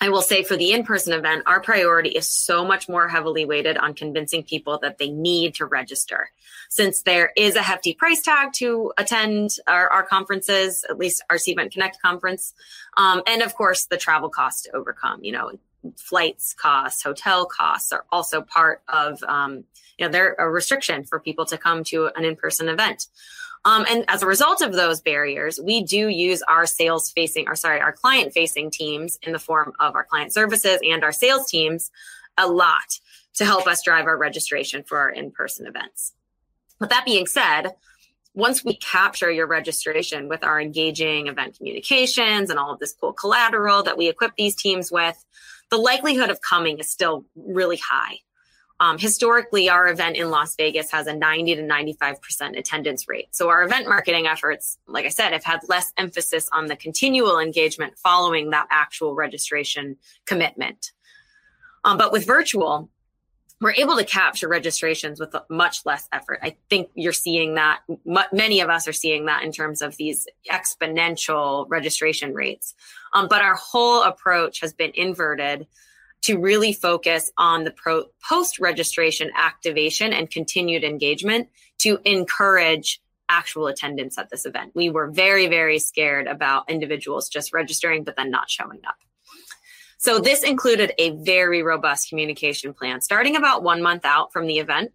I 0.00 0.10
will 0.10 0.22
say 0.22 0.44
for 0.44 0.56
the 0.56 0.72
in 0.72 0.84
person 0.84 1.12
event, 1.12 1.42
our 1.46 1.60
priority 1.60 2.10
is 2.10 2.28
so 2.28 2.64
much 2.64 2.88
more 2.88 3.08
heavily 3.08 3.44
weighted 3.44 3.76
on 3.76 3.94
convincing 3.94 4.44
people 4.44 4.78
that 4.82 4.98
they 4.98 5.10
need 5.10 5.56
to 5.56 5.66
register. 5.66 6.30
Since 6.68 7.02
there 7.02 7.32
is 7.36 7.56
a 7.56 7.62
hefty 7.62 7.94
price 7.94 8.22
tag 8.22 8.52
to 8.54 8.92
attend 8.96 9.56
our, 9.66 9.88
our 9.88 10.04
conferences, 10.04 10.84
at 10.88 10.98
least 10.98 11.24
our 11.28 11.36
Cvent 11.36 11.72
Connect 11.72 12.00
conference, 12.00 12.54
um, 12.96 13.22
and 13.26 13.42
of 13.42 13.54
course 13.56 13.86
the 13.86 13.96
travel 13.96 14.28
cost 14.28 14.64
to 14.64 14.76
overcome. 14.76 15.24
You 15.24 15.32
know, 15.32 15.52
flights 15.96 16.54
costs, 16.54 17.02
hotel 17.02 17.46
costs 17.46 17.92
are 17.92 18.04
also 18.12 18.40
part 18.40 18.82
of, 18.88 19.22
um, 19.24 19.64
you 19.98 20.06
know, 20.06 20.08
they're 20.08 20.34
a 20.38 20.48
restriction 20.48 21.04
for 21.04 21.18
people 21.18 21.46
to 21.46 21.58
come 21.58 21.82
to 21.84 22.10
an 22.14 22.24
in 22.24 22.36
person 22.36 22.68
event. 22.68 23.06
Um, 23.64 23.84
and 23.88 24.04
as 24.08 24.22
a 24.22 24.26
result 24.26 24.62
of 24.62 24.72
those 24.72 25.00
barriers, 25.00 25.60
we 25.62 25.82
do 25.82 26.08
use 26.08 26.42
our 26.48 26.66
sales 26.66 27.10
facing, 27.10 27.48
or 27.48 27.56
sorry, 27.56 27.80
our 27.80 27.92
client 27.92 28.32
facing 28.32 28.70
teams 28.70 29.18
in 29.22 29.32
the 29.32 29.38
form 29.38 29.72
of 29.80 29.94
our 29.94 30.04
client 30.04 30.32
services 30.32 30.78
and 30.82 31.02
our 31.02 31.12
sales 31.12 31.48
teams 31.50 31.90
a 32.36 32.46
lot 32.46 33.00
to 33.34 33.44
help 33.44 33.66
us 33.66 33.82
drive 33.82 34.06
our 34.06 34.16
registration 34.16 34.82
for 34.84 34.98
our 34.98 35.10
in 35.10 35.30
person 35.30 35.66
events. 35.66 36.12
With 36.80 36.90
that 36.90 37.04
being 37.04 37.26
said, 37.26 37.74
once 38.34 38.64
we 38.64 38.76
capture 38.76 39.30
your 39.30 39.46
registration 39.46 40.28
with 40.28 40.44
our 40.44 40.60
engaging 40.60 41.26
event 41.26 41.56
communications 41.56 42.50
and 42.50 42.58
all 42.58 42.72
of 42.72 42.78
this 42.78 42.92
cool 42.92 43.12
collateral 43.12 43.82
that 43.82 43.98
we 43.98 44.08
equip 44.08 44.36
these 44.36 44.54
teams 44.54 44.92
with, 44.92 45.24
the 45.70 45.76
likelihood 45.76 46.30
of 46.30 46.40
coming 46.40 46.78
is 46.78 46.90
still 46.90 47.24
really 47.34 47.80
high. 47.90 48.18
Um, 48.80 48.96
historically, 48.96 49.68
our 49.68 49.88
event 49.88 50.16
in 50.16 50.30
Las 50.30 50.54
Vegas 50.54 50.90
has 50.92 51.08
a 51.08 51.14
90 51.14 51.56
to 51.56 51.62
95% 51.62 52.56
attendance 52.56 53.08
rate. 53.08 53.26
So 53.32 53.48
our 53.48 53.64
event 53.64 53.88
marketing 53.88 54.26
efforts, 54.28 54.78
like 54.86 55.04
I 55.04 55.08
said, 55.08 55.32
have 55.32 55.42
had 55.42 55.60
less 55.68 55.92
emphasis 55.96 56.48
on 56.52 56.66
the 56.66 56.76
continual 56.76 57.40
engagement 57.40 57.98
following 57.98 58.50
that 58.50 58.68
actual 58.70 59.14
registration 59.14 59.96
commitment. 60.26 60.92
Um, 61.84 61.98
but 61.98 62.12
with 62.12 62.24
virtual, 62.24 62.88
we're 63.60 63.72
able 63.72 63.96
to 63.96 64.04
capture 64.04 64.46
registrations 64.46 65.18
with 65.18 65.34
much 65.50 65.84
less 65.84 66.08
effort. 66.12 66.38
I 66.42 66.56
think 66.70 66.90
you're 66.94 67.12
seeing 67.12 67.56
that. 67.56 67.80
many 68.32 68.60
of 68.60 68.70
us 68.70 68.86
are 68.86 68.92
seeing 68.92 69.26
that 69.26 69.42
in 69.42 69.50
terms 69.50 69.82
of 69.82 69.96
these 69.96 70.28
exponential 70.48 71.66
registration 71.68 72.34
rates. 72.34 72.74
Um, 73.12 73.26
but 73.28 73.42
our 73.42 73.56
whole 73.56 74.04
approach 74.04 74.60
has 74.60 74.72
been 74.72 74.92
inverted 74.94 75.66
to 76.22 76.38
really 76.38 76.72
focus 76.72 77.30
on 77.38 77.64
the 77.64 77.70
pro- 77.70 78.06
post 78.28 78.58
registration 78.58 79.30
activation 79.36 80.12
and 80.12 80.30
continued 80.30 80.84
engagement 80.84 81.48
to 81.78 81.98
encourage 82.04 83.00
actual 83.28 83.66
attendance 83.66 84.18
at 84.18 84.30
this 84.30 84.46
event. 84.46 84.72
We 84.74 84.90
were 84.90 85.10
very, 85.10 85.48
very 85.48 85.78
scared 85.78 86.26
about 86.26 86.70
individuals 86.70 87.28
just 87.28 87.52
registering, 87.52 88.04
but 88.04 88.16
then 88.16 88.30
not 88.30 88.50
showing 88.50 88.80
up. 88.86 88.96
So 89.98 90.20
this 90.20 90.44
included 90.44 90.92
a 90.98 91.10
very 91.10 91.62
robust 91.62 92.08
communication 92.08 92.72
plan 92.72 93.00
starting 93.00 93.36
about 93.36 93.62
one 93.62 93.82
month 93.82 94.04
out 94.04 94.32
from 94.32 94.46
the 94.46 94.58
event 94.58 94.92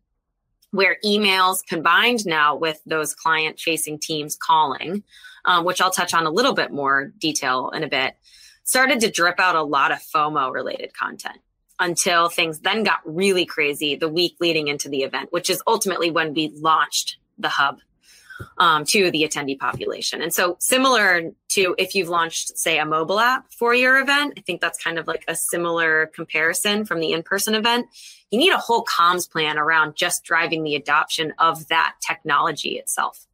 where 0.71 0.97
emails 1.05 1.63
combined 1.63 2.25
now 2.25 2.55
with 2.55 2.81
those 2.85 3.13
client 3.13 3.59
facing 3.59 3.99
teams 3.99 4.35
calling, 4.35 5.03
um, 5.45 5.65
which 5.65 5.79
I'll 5.81 5.91
touch 5.91 6.15
on 6.15 6.25
a 6.25 6.31
little 6.31 6.53
bit 6.53 6.71
more 6.71 7.11
detail 7.19 7.69
in 7.69 7.83
a 7.83 7.87
bit, 7.87 8.15
started 8.63 8.99
to 9.01 9.11
drip 9.11 9.39
out 9.39 9.55
a 9.55 9.63
lot 9.63 9.91
of 9.91 9.99
FOMO 9.99 10.51
related 10.51 10.93
content 10.93 11.37
until 11.79 12.29
things 12.29 12.59
then 12.59 12.83
got 12.83 12.99
really 13.03 13.45
crazy 13.45 13.95
the 13.95 14.09
week 14.09 14.35
leading 14.39 14.67
into 14.67 14.89
the 14.89 15.03
event, 15.03 15.31
which 15.31 15.49
is 15.49 15.61
ultimately 15.67 16.11
when 16.11 16.33
we 16.33 16.49
launched 16.49 17.17
the 17.37 17.49
hub 17.49 17.79
um, 18.57 18.85
to 18.85 19.11
the 19.11 19.23
attendee 19.23 19.57
population. 19.57 20.21
And 20.21 20.33
so, 20.33 20.57
similar 20.59 21.31
to 21.49 21.75
if 21.77 21.95
you've 21.95 22.09
launched, 22.09 22.57
say, 22.57 22.79
a 22.79 22.85
mobile 22.85 23.19
app 23.19 23.51
for 23.51 23.73
your 23.73 23.99
event, 23.99 24.33
I 24.37 24.41
think 24.41 24.61
that's 24.61 24.81
kind 24.81 24.97
of 24.97 25.07
like 25.07 25.23
a 25.27 25.35
similar 25.35 26.07
comparison 26.07 26.85
from 26.85 26.99
the 26.99 27.11
in 27.11 27.23
person 27.23 27.55
event. 27.55 27.87
You 28.31 28.39
need 28.39 28.51
a 28.51 28.57
whole 28.57 28.85
comms 28.85 29.29
plan 29.29 29.57
around 29.57 29.95
just 29.95 30.23
driving 30.23 30.63
the 30.63 30.75
adoption 30.75 31.33
of 31.37 31.67
that 31.67 31.95
technology 32.05 32.77
itself 32.77 33.27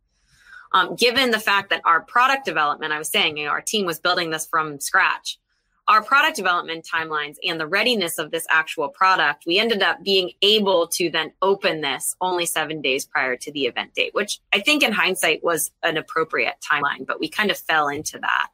um, 0.72 0.96
given 0.96 1.32
the 1.32 1.40
fact 1.40 1.70
that 1.72 1.82
our 1.86 2.02
product 2.02 2.46
development, 2.46 2.94
I 2.94 2.98
was 2.98 3.10
saying, 3.10 3.38
you 3.38 3.46
know, 3.46 3.52
our 3.52 3.62
team 3.62 3.86
was 3.86 4.00
building 4.00 4.30
this 4.30 4.46
from 4.46 4.80
scratch. 4.80 5.40
Our 5.88 6.04
product 6.04 6.36
development 6.36 6.86
timelines 6.86 7.38
and 7.44 7.60
the 7.60 7.66
readiness 7.66 8.20
of 8.20 8.30
this 8.30 8.46
actual 8.52 8.90
product, 8.90 9.46
we 9.48 9.58
ended 9.58 9.82
up 9.82 10.04
being 10.04 10.32
able 10.44 10.88
to 10.90 11.10
then 11.10 11.32
open 11.42 11.82
this 11.82 12.16
only 12.22 12.46
seven 12.46 12.82
days 12.82 13.06
prior 13.06 13.36
to 13.38 13.52
the 13.52 13.66
event 13.66 13.96
date, 13.96 14.14
which 14.14 14.40
I 14.54 14.60
think 14.60 14.84
in 14.84 14.92
hindsight 14.92 15.44
was 15.44 15.72
an 15.82 15.98
appropriate 15.98 16.58
timeline, 16.62 17.08
but 17.08 17.20
we 17.20 17.28
kind 17.28 17.50
of 17.50 17.58
fell 17.58 17.88
into 17.88 18.20
that. 18.20 18.50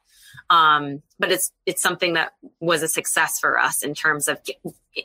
Um, 0.48 1.02
but 1.18 1.30
it's 1.30 1.52
it's 1.66 1.82
something 1.82 2.14
that 2.14 2.32
was 2.60 2.82
a 2.82 2.88
success 2.88 3.38
for 3.38 3.58
us 3.58 3.82
in 3.82 3.94
terms 3.94 4.28
of 4.28 4.40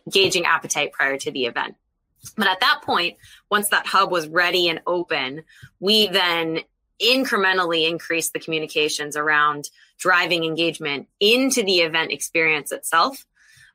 gauging 0.09 0.45
appetite 0.45 0.93
prior 0.93 1.17
to 1.17 1.31
the 1.31 1.45
event. 1.45 1.75
But 2.37 2.47
at 2.47 2.59
that 2.59 2.81
point, 2.83 3.17
once 3.49 3.69
that 3.69 3.87
hub 3.87 4.11
was 4.11 4.27
ready 4.27 4.69
and 4.69 4.81
open, 4.85 5.43
we 5.79 6.07
then 6.07 6.59
incrementally 7.01 7.89
increase 7.89 8.29
the 8.29 8.39
communications 8.39 9.15
around 9.15 9.69
driving 9.97 10.43
engagement 10.43 11.07
into 11.19 11.63
the 11.63 11.79
event 11.79 12.11
experience 12.11 12.71
itself. 12.71 13.25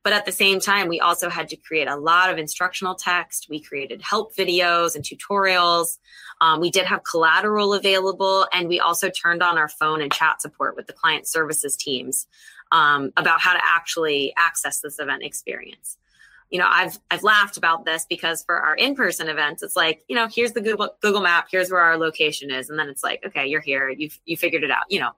But 0.03 0.13
at 0.13 0.25
the 0.25 0.33
same 0.33 0.61
time, 0.61 0.87
we 0.89 1.01
also 1.01 1.29
had 1.29 1.49
to 1.49 1.57
create 1.57 1.89
a 1.89 1.97
lot 1.97 2.31
of 2.31 2.39
instructional 2.39 2.95
text. 2.95 3.49
We 3.51 3.61
created 3.61 4.03
help 4.03 4.37
videos 4.37 4.95
and 4.95 5.05
tutorials. 5.05 5.99
Um, 6.41 6.61
we 6.61 6.71
did 6.71 6.87
have 6.87 7.03
collateral 7.03 7.75
available, 7.75 8.47
and 8.53 8.69
we 8.69 8.79
also 8.79 9.11
turned 9.11 9.43
on 9.43 9.59
our 9.59 9.69
phone 9.69 10.01
and 10.01 10.13
chat 10.13 10.41
support 10.41 10.77
with 10.77 10.87
the 10.87 10.93
client 10.93 11.27
services 11.27 11.77
teams 11.77 12.29
um, 12.71 13.13
about 13.17 13.41
how 13.41 13.55
to 13.55 13.61
actually 13.65 14.33
access 14.37 14.81
this 14.81 15.01
event 15.01 15.25
experience 15.25 15.99
you 16.51 16.59
know, 16.59 16.69
I've 16.69 16.99
I've 17.11 17.23
laughed 17.23 17.57
about 17.57 17.85
this 17.85 18.07
because 18.09 18.45
for 18.45 18.61
our 18.61 18.75
in-person 18.75 19.29
events, 19.29 19.63
it's 19.63 19.77
like, 19.77 20.05
you 20.09 20.15
know, 20.15 20.29
here's 20.33 20.53
the 20.53 20.61
Google 20.61 20.95
Google 21.01 21.23
map, 21.23 21.49
here's 21.51 21.71
where 21.71 21.81
our 21.81 21.99
location 21.99 22.51
is, 22.51 22.71
and 22.71 22.79
then 22.79 22.89
it's 22.89 23.03
like, 23.03 23.25
okay, 23.27 23.47
you're 23.47 23.61
here, 23.61 23.89
you've 23.89 24.19
you 24.25 24.37
figured 24.37 24.63
it 24.63 24.71
out. 24.71 24.85
You 24.89 25.01
know, 25.01 25.11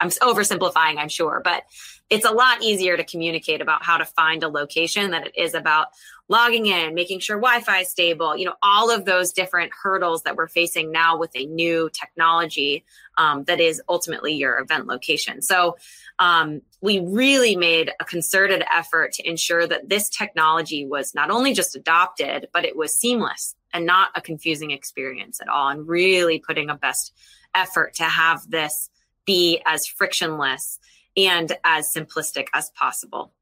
I'm 0.00 0.10
oversimplifying, 0.10 0.98
I'm 0.98 1.08
sure, 1.08 1.40
but 1.42 1.64
it's 2.10 2.24
a 2.24 2.30
lot 2.30 2.62
easier 2.62 2.96
to 2.96 3.04
communicate 3.04 3.60
about 3.60 3.84
how 3.84 3.96
to 3.96 4.04
find 4.04 4.42
a 4.42 4.48
location 4.48 5.10
than 5.12 5.24
it 5.24 5.32
is 5.36 5.54
about 5.54 5.88
logging 6.28 6.66
in, 6.66 6.94
making 6.94 7.20
sure 7.20 7.36
Wi-Fi 7.36 7.80
is 7.80 7.88
stable, 7.88 8.36
you 8.36 8.44
know, 8.44 8.54
all 8.62 8.90
of 8.90 9.04
those 9.04 9.32
different 9.32 9.72
hurdles 9.82 10.22
that 10.22 10.36
we're 10.36 10.48
facing 10.48 10.90
now 10.90 11.16
with 11.16 11.30
a 11.34 11.46
new 11.46 11.90
technology 11.90 12.84
um, 13.16 13.44
that 13.44 13.60
is 13.60 13.80
ultimately 13.88 14.34
your 14.34 14.58
event 14.58 14.86
location. 14.86 15.40
So 15.42 15.76
um, 16.18 16.62
we 16.80 17.00
really 17.00 17.56
made 17.56 17.90
a 18.00 18.04
concerted 18.04 18.62
effort 18.72 19.12
to 19.14 19.28
ensure 19.28 19.66
that 19.66 19.88
this 19.88 20.08
technology 20.08 20.86
was 20.86 21.14
not 21.14 21.30
only 21.30 21.52
just 21.54 21.76
adopted, 21.76 22.48
but 22.52 22.64
it 22.64 22.76
was 22.76 22.96
seamless 22.96 23.54
and 23.72 23.86
not 23.86 24.10
a 24.14 24.20
confusing 24.20 24.70
experience 24.70 25.40
at 25.40 25.48
all, 25.48 25.68
and 25.68 25.88
really 25.88 26.38
putting 26.38 26.70
a 26.70 26.74
best 26.74 27.12
effort 27.54 27.94
to 27.94 28.04
have 28.04 28.48
this 28.50 28.90
be 29.24 29.60
as 29.66 29.86
frictionless 29.86 30.78
and 31.16 31.52
as 31.64 31.92
simplistic 31.92 32.46
as 32.54 32.70
possible 32.70 33.32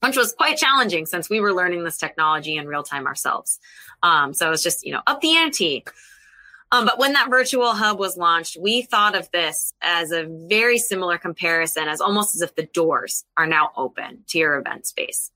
which 0.00 0.16
was 0.16 0.32
quite 0.32 0.56
challenging 0.56 1.06
since 1.06 1.28
we 1.28 1.40
were 1.40 1.52
learning 1.52 1.84
this 1.84 1.98
technology 1.98 2.56
in 2.56 2.66
real 2.66 2.82
time 2.82 3.06
ourselves. 3.06 3.58
Um, 4.02 4.34
so 4.34 4.46
it 4.46 4.50
was 4.50 4.62
just, 4.62 4.84
you 4.84 4.92
know, 4.92 5.02
up 5.06 5.20
the 5.20 5.36
ante. 5.36 5.84
Um, 6.72 6.84
but 6.84 6.98
when 6.98 7.12
that 7.12 7.30
virtual 7.30 7.72
hub 7.72 7.98
was 7.98 8.16
launched, 8.16 8.56
we 8.60 8.82
thought 8.82 9.14
of 9.14 9.30
this 9.30 9.72
as 9.82 10.10
a 10.10 10.24
very 10.24 10.78
similar 10.78 11.16
comparison, 11.16 11.88
as 11.88 12.00
almost 12.00 12.34
as 12.34 12.42
if 12.42 12.54
the 12.54 12.64
doors 12.64 13.24
are 13.36 13.46
now 13.46 13.70
open 13.76 14.24
to 14.28 14.38
your 14.38 14.56
event 14.56 14.86
space. 14.86 15.30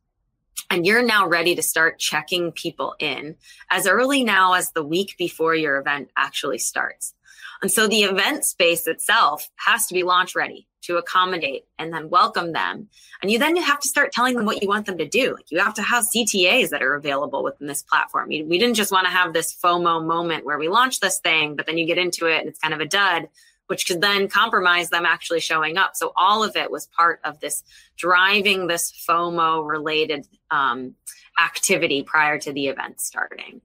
And 0.68 0.86
you're 0.86 1.02
now 1.02 1.26
ready 1.26 1.54
to 1.54 1.62
start 1.62 1.98
checking 1.98 2.52
people 2.52 2.94
in 2.98 3.36
as 3.70 3.86
early 3.86 4.22
now 4.24 4.54
as 4.54 4.72
the 4.72 4.84
week 4.84 5.16
before 5.18 5.54
your 5.54 5.78
event 5.78 6.10
actually 6.16 6.58
starts. 6.58 7.14
And 7.62 7.70
so 7.70 7.86
the 7.86 8.02
event 8.02 8.44
space 8.44 8.86
itself 8.86 9.48
has 9.56 9.86
to 9.86 9.94
be 9.94 10.02
launch 10.02 10.34
ready 10.34 10.66
to 10.82 10.96
accommodate 10.96 11.66
and 11.78 11.92
then 11.92 12.08
welcome 12.08 12.52
them. 12.52 12.88
And 13.20 13.30
you 13.30 13.38
then 13.38 13.56
have 13.56 13.80
to 13.80 13.88
start 13.88 14.12
telling 14.12 14.34
them 14.34 14.46
what 14.46 14.62
you 14.62 14.68
want 14.68 14.86
them 14.86 14.96
to 14.98 15.06
do. 15.06 15.34
Like 15.34 15.50
you 15.50 15.58
have 15.58 15.74
to 15.74 15.82
have 15.82 16.04
CTAs 16.04 16.70
that 16.70 16.82
are 16.82 16.94
available 16.94 17.42
within 17.42 17.66
this 17.66 17.82
platform. 17.82 18.28
We, 18.28 18.42
we 18.44 18.58
didn't 18.58 18.76
just 18.76 18.92
want 18.92 19.06
to 19.06 19.12
have 19.12 19.32
this 19.32 19.54
FOMO 19.54 20.04
moment 20.06 20.46
where 20.46 20.58
we 20.58 20.68
launch 20.68 21.00
this 21.00 21.18
thing, 21.18 21.54
but 21.54 21.66
then 21.66 21.76
you 21.76 21.86
get 21.86 21.98
into 21.98 22.26
it 22.26 22.40
and 22.40 22.48
it's 22.48 22.58
kind 22.58 22.72
of 22.72 22.80
a 22.80 22.86
dud, 22.86 23.28
which 23.70 23.86
could 23.86 24.00
then 24.00 24.26
compromise 24.26 24.90
them 24.90 25.06
actually 25.06 25.38
showing 25.38 25.78
up. 25.78 25.94
So 25.94 26.12
all 26.16 26.42
of 26.42 26.56
it 26.56 26.72
was 26.72 26.88
part 26.88 27.20
of 27.22 27.38
this 27.38 27.62
driving 27.96 28.66
this 28.66 28.92
FOMO 29.08 29.64
related 29.64 30.26
um, 30.50 30.96
activity 31.40 32.02
prior 32.02 32.36
to 32.40 32.52
the 32.52 32.66
event 32.66 33.00
starting. 33.00 33.60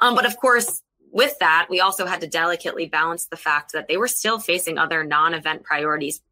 Um, 0.00 0.14
but 0.14 0.26
of 0.26 0.36
course, 0.36 0.80
with 1.10 1.36
that, 1.40 1.66
we 1.68 1.80
also 1.80 2.06
had 2.06 2.20
to 2.20 2.28
delicately 2.28 2.86
balance 2.86 3.26
the 3.26 3.36
fact 3.36 3.72
that 3.72 3.88
they 3.88 3.96
were 3.96 4.06
still 4.06 4.38
facing 4.38 4.78
other 4.78 5.02
non 5.02 5.34
event 5.34 5.64
priorities, 5.64 6.22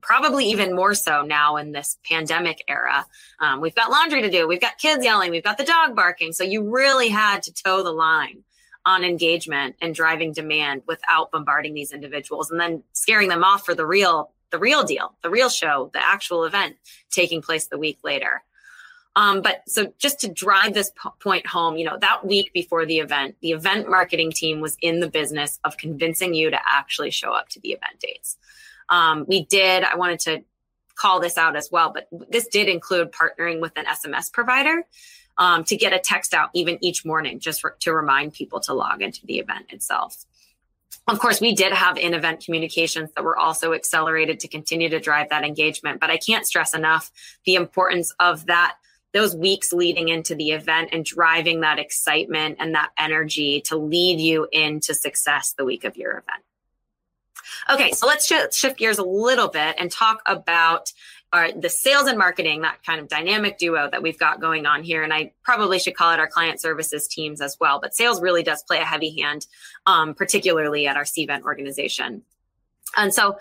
probably 0.00 0.46
even 0.50 0.76
more 0.76 0.94
so 0.94 1.22
now 1.22 1.56
in 1.56 1.72
this 1.72 1.98
pandemic 2.08 2.62
era. 2.68 3.04
Um, 3.40 3.60
we've 3.60 3.74
got 3.74 3.90
laundry 3.90 4.22
to 4.22 4.30
do, 4.30 4.46
we've 4.46 4.60
got 4.60 4.78
kids 4.78 5.04
yelling, 5.04 5.32
we've 5.32 5.42
got 5.42 5.58
the 5.58 5.64
dog 5.64 5.96
barking. 5.96 6.32
So 6.32 6.44
you 6.44 6.70
really 6.70 7.08
had 7.08 7.42
to 7.42 7.52
toe 7.52 7.82
the 7.82 7.90
line 7.90 8.44
on 8.86 9.04
engagement 9.04 9.74
and 9.82 9.94
driving 9.94 10.32
demand 10.32 10.82
without 10.86 11.32
bombarding 11.32 11.74
these 11.74 11.92
individuals 11.92 12.50
and 12.50 12.60
then 12.60 12.82
scaring 12.92 13.28
them 13.28 13.44
off 13.44 13.66
for 13.66 13.74
the 13.74 13.84
real 13.84 14.30
the 14.50 14.58
real 14.60 14.84
deal, 14.84 15.12
the 15.24 15.28
real 15.28 15.48
show, 15.48 15.90
the 15.92 16.00
actual 16.00 16.44
event 16.44 16.76
taking 17.10 17.42
place 17.42 17.66
the 17.66 17.76
week 17.76 17.98
later. 18.04 18.44
Um, 19.16 19.42
but 19.42 19.62
so 19.66 19.92
just 19.98 20.20
to 20.20 20.28
drive 20.28 20.72
this 20.72 20.92
po- 20.94 21.14
point 21.18 21.46
home, 21.46 21.76
you 21.76 21.84
know, 21.84 21.98
that 21.98 22.24
week 22.24 22.52
before 22.52 22.86
the 22.86 22.98
event, 22.98 23.34
the 23.40 23.50
event 23.50 23.88
marketing 23.88 24.30
team 24.30 24.60
was 24.60 24.76
in 24.80 25.00
the 25.00 25.10
business 25.10 25.58
of 25.64 25.76
convincing 25.76 26.32
you 26.32 26.50
to 26.50 26.58
actually 26.70 27.10
show 27.10 27.32
up 27.32 27.48
to 27.50 27.60
the 27.60 27.70
event 27.70 27.98
dates. 27.98 28.36
Um, 28.88 29.24
we 29.26 29.44
did, 29.46 29.82
I 29.82 29.96
wanted 29.96 30.20
to 30.20 30.44
call 30.94 31.18
this 31.18 31.36
out 31.36 31.56
as 31.56 31.70
well, 31.72 31.92
but 31.92 32.08
this 32.30 32.46
did 32.46 32.68
include 32.68 33.10
partnering 33.10 33.60
with 33.60 33.72
an 33.76 33.86
SMS 33.86 34.30
provider 34.32 34.84
um, 35.38 35.64
to 35.64 35.76
get 35.76 35.92
a 35.92 35.98
text 35.98 36.34
out 36.34 36.50
even 36.54 36.78
each 36.82 37.04
morning 37.04 37.38
just 37.38 37.60
for, 37.60 37.76
to 37.80 37.92
remind 37.92 38.32
people 38.32 38.60
to 38.60 38.72
log 38.72 39.02
into 39.02 39.24
the 39.26 39.38
event 39.38 39.66
itself. 39.70 40.24
Of 41.08 41.20
course, 41.20 41.40
we 41.40 41.54
did 41.54 41.72
have 41.72 41.98
in 41.98 42.14
event 42.14 42.44
communications 42.44 43.10
that 43.14 43.22
were 43.22 43.38
also 43.38 43.72
accelerated 43.72 44.40
to 44.40 44.48
continue 44.48 44.88
to 44.88 44.98
drive 44.98 45.28
that 45.28 45.44
engagement, 45.44 46.00
but 46.00 46.10
I 46.10 46.16
can't 46.16 46.46
stress 46.46 46.74
enough 46.74 47.12
the 47.44 47.54
importance 47.54 48.12
of 48.18 48.46
that 48.46 48.76
those 49.12 49.34
weeks 49.34 49.72
leading 49.72 50.08
into 50.08 50.34
the 50.34 50.50
event 50.50 50.90
and 50.92 51.04
driving 51.04 51.60
that 51.60 51.78
excitement 51.78 52.56
and 52.60 52.74
that 52.74 52.90
energy 52.98 53.62
to 53.62 53.76
lead 53.76 54.20
you 54.20 54.46
into 54.52 54.94
success 54.94 55.54
the 55.56 55.64
week 55.64 55.84
of 55.84 55.96
your 55.96 56.10
event. 56.12 56.42
Okay, 57.70 57.92
so 57.92 58.06
let's 58.06 58.26
sh- 58.26 58.54
shift 58.54 58.76
gears 58.78 58.98
a 58.98 59.04
little 59.04 59.48
bit 59.48 59.76
and 59.78 59.90
talk 59.90 60.20
about 60.26 60.92
our, 61.32 61.52
the 61.52 61.68
sales 61.68 62.06
and 62.06 62.18
marketing, 62.18 62.62
that 62.62 62.82
kind 62.84 63.00
of 63.00 63.08
dynamic 63.08 63.58
duo 63.58 63.88
that 63.90 64.02
we've 64.02 64.18
got 64.18 64.40
going 64.40 64.66
on 64.66 64.82
here. 64.82 65.02
And 65.02 65.12
I 65.12 65.32
probably 65.42 65.78
should 65.78 65.96
call 65.96 66.12
it 66.12 66.20
our 66.20 66.28
client 66.28 66.60
services 66.60 67.08
teams 67.08 67.40
as 67.40 67.56
well. 67.60 67.80
But 67.80 67.94
sales 67.94 68.20
really 68.22 68.42
does 68.42 68.62
play 68.62 68.78
a 68.78 68.84
heavy 68.84 69.20
hand, 69.20 69.46
um, 69.86 70.14
particularly 70.14 70.86
at 70.86 70.96
our 70.96 71.04
CVent 71.04 71.42
organization. 71.42 72.22
And 72.96 73.12
so, 73.12 73.38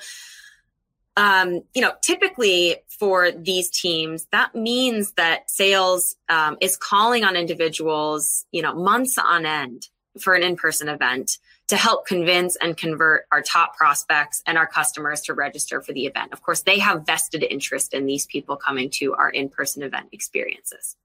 um, 1.17 1.61
you 1.73 1.81
know, 1.81 1.93
typically 2.01 2.77
for 2.89 3.31
these 3.31 3.69
teams, 3.69 4.25
that 4.31 4.55
means 4.55 5.13
that 5.13 5.49
sales 5.49 6.15
um, 6.27 6.57
is 6.61 6.75
calling 6.75 7.23
on 7.23 7.35
individuals, 7.35 8.45
you 8.51 8.61
know, 8.61 8.73
months 8.73 9.17
on 9.17 9.45
end 9.45 9.87
for 10.19 10.33
an 10.33 10.43
in-person 10.43 10.89
event 10.89 11.37
to 11.67 11.75
help 11.75 12.05
convince 12.05 12.55
and 12.57 12.77
convert 12.77 13.25
our 13.31 13.41
top 13.41 13.75
prospects 13.75 14.43
and 14.45 14.57
our 14.57 14.67
customers 14.67 15.21
to 15.21 15.33
register 15.33 15.81
for 15.81 15.93
the 15.93 16.05
event. 16.05 16.31
Of 16.31 16.41
course, 16.41 16.61
they 16.61 16.79
have 16.79 17.05
vested 17.05 17.43
interest 17.43 17.93
in 17.93 18.05
these 18.05 18.25
people 18.25 18.55
coming 18.55 18.89
to 18.91 19.15
our 19.15 19.29
in 19.29 19.49
person 19.49 19.81
event 19.81 20.09
experiences. 20.11 20.95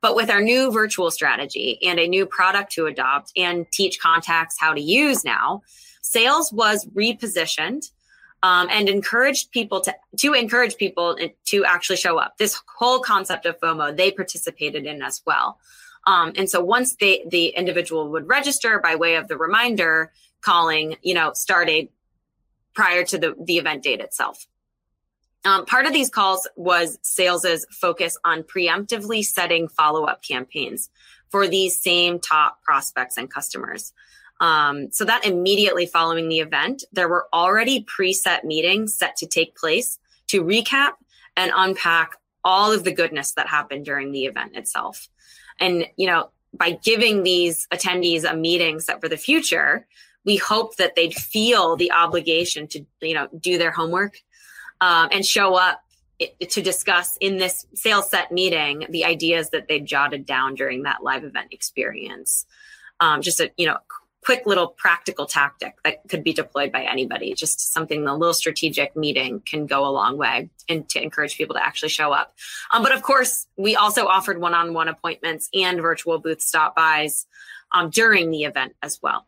But 0.00 0.16
with 0.16 0.30
our 0.30 0.42
new 0.42 0.72
virtual 0.72 1.12
strategy 1.12 1.78
and 1.82 2.00
a 2.00 2.08
new 2.08 2.26
product 2.26 2.72
to 2.72 2.86
adopt 2.86 3.32
and 3.36 3.70
teach 3.70 4.00
contacts 4.00 4.56
how 4.58 4.74
to 4.74 4.80
use 4.80 5.24
now, 5.24 5.62
sales 6.02 6.52
was 6.52 6.84
repositioned 6.86 7.88
um, 8.42 8.68
and 8.70 8.88
encouraged 8.88 9.52
people 9.52 9.80
to 9.82 9.94
to 10.18 10.32
encourage 10.32 10.76
people 10.76 11.16
to 11.46 11.64
actually 11.64 11.96
show 11.96 12.18
up. 12.18 12.36
This 12.38 12.60
whole 12.76 12.98
concept 12.98 13.46
of 13.46 13.60
FOMO 13.60 13.96
they 13.96 14.10
participated 14.10 14.84
in 14.84 15.02
as 15.02 15.22
well. 15.24 15.58
Um, 16.06 16.32
and 16.36 16.50
so 16.50 16.62
once 16.62 16.96
they, 16.96 17.24
the 17.28 17.48
individual 17.48 18.10
would 18.10 18.28
register 18.28 18.78
by 18.80 18.96
way 18.96 19.16
of 19.16 19.28
the 19.28 19.36
reminder 19.36 20.12
calling, 20.40 20.96
you 21.02 21.14
know, 21.14 21.32
started 21.34 21.88
prior 22.74 23.04
to 23.04 23.18
the, 23.18 23.34
the 23.40 23.58
event 23.58 23.82
date 23.82 24.00
itself. 24.00 24.46
Um, 25.44 25.66
part 25.66 25.86
of 25.86 25.92
these 25.92 26.10
calls 26.10 26.48
was 26.56 26.98
sales's 27.02 27.66
focus 27.70 28.16
on 28.24 28.44
preemptively 28.44 29.24
setting 29.24 29.68
follow 29.68 30.04
up 30.04 30.22
campaigns 30.22 30.90
for 31.30 31.48
these 31.48 31.80
same 31.80 32.20
top 32.20 32.62
prospects 32.62 33.16
and 33.16 33.30
customers. 33.30 33.92
Um, 34.40 34.90
so 34.92 35.04
that 35.04 35.24
immediately 35.24 35.86
following 35.86 36.28
the 36.28 36.40
event, 36.40 36.84
there 36.92 37.08
were 37.08 37.26
already 37.32 37.84
preset 37.84 38.44
meetings 38.44 38.94
set 38.94 39.16
to 39.16 39.26
take 39.26 39.56
place 39.56 39.98
to 40.28 40.42
recap 40.42 40.92
and 41.36 41.52
unpack 41.54 42.16
all 42.44 42.72
of 42.72 42.84
the 42.84 42.92
goodness 42.92 43.32
that 43.32 43.48
happened 43.48 43.84
during 43.84 44.12
the 44.12 44.24
event 44.24 44.56
itself. 44.56 45.08
And, 45.60 45.86
you 45.96 46.06
know, 46.06 46.30
by 46.52 46.72
giving 46.82 47.22
these 47.22 47.66
attendees 47.72 48.30
a 48.30 48.36
meeting 48.36 48.80
set 48.80 49.00
for 49.00 49.08
the 49.08 49.16
future, 49.16 49.86
we 50.24 50.36
hope 50.36 50.76
that 50.76 50.94
they'd 50.94 51.14
feel 51.14 51.76
the 51.76 51.92
obligation 51.92 52.68
to, 52.68 52.84
you 53.00 53.14
know, 53.14 53.28
do 53.38 53.58
their 53.58 53.70
homework 53.70 54.18
um, 54.80 55.08
and 55.12 55.24
show 55.24 55.54
up 55.54 55.82
to 56.50 56.62
discuss 56.62 57.16
in 57.20 57.38
this 57.38 57.66
sales 57.74 58.10
set 58.10 58.30
meeting 58.30 58.86
the 58.90 59.04
ideas 59.04 59.50
that 59.50 59.68
they 59.68 59.80
jotted 59.80 60.26
down 60.26 60.54
during 60.54 60.82
that 60.82 61.02
live 61.02 61.24
event 61.24 61.48
experience. 61.52 62.46
Um, 63.00 63.22
just 63.22 63.40
a 63.40 63.50
you 63.56 63.66
know 63.66 63.78
quick 64.24 64.46
little 64.46 64.68
practical 64.68 65.26
tactic 65.26 65.74
that 65.84 66.08
could 66.08 66.22
be 66.22 66.32
deployed 66.32 66.70
by 66.70 66.84
anybody. 66.84 67.34
Just 67.34 67.72
something 67.72 68.06
a 68.06 68.16
little 68.16 68.34
strategic 68.34 68.96
meeting 68.96 69.40
can 69.40 69.66
go 69.66 69.86
a 69.86 69.90
long 69.90 70.16
way 70.16 70.48
and 70.68 70.88
to 70.90 71.02
encourage 71.02 71.36
people 71.36 71.54
to 71.56 71.64
actually 71.64 71.88
show 71.88 72.12
up. 72.12 72.34
Um, 72.72 72.82
but 72.82 72.92
of 72.92 73.02
course, 73.02 73.46
we 73.56 73.74
also 73.74 74.06
offered 74.06 74.40
one-on-one 74.40 74.88
appointments 74.88 75.48
and 75.52 75.80
virtual 75.80 76.18
booth 76.18 76.40
stop 76.40 76.76
bys 76.76 77.26
um, 77.72 77.90
during 77.90 78.30
the 78.30 78.44
event 78.44 78.74
as 78.82 79.00
well. 79.02 79.26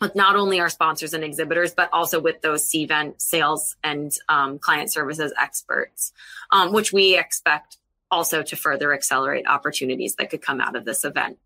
With 0.00 0.14
not 0.14 0.36
only 0.36 0.58
our 0.58 0.68
sponsors 0.68 1.14
and 1.14 1.22
exhibitors, 1.22 1.72
but 1.72 1.88
also 1.92 2.20
with 2.20 2.40
those 2.40 2.68
CVent 2.68 3.20
sales 3.20 3.76
and 3.84 4.12
um, 4.28 4.58
client 4.58 4.92
services 4.92 5.32
experts, 5.40 6.12
um, 6.50 6.72
which 6.72 6.92
we 6.92 7.16
expect 7.16 7.78
also 8.10 8.42
to 8.42 8.56
further 8.56 8.92
accelerate 8.92 9.46
opportunities 9.46 10.16
that 10.16 10.30
could 10.30 10.42
come 10.42 10.60
out 10.60 10.76
of 10.76 10.84
this 10.84 11.04
event. 11.04 11.38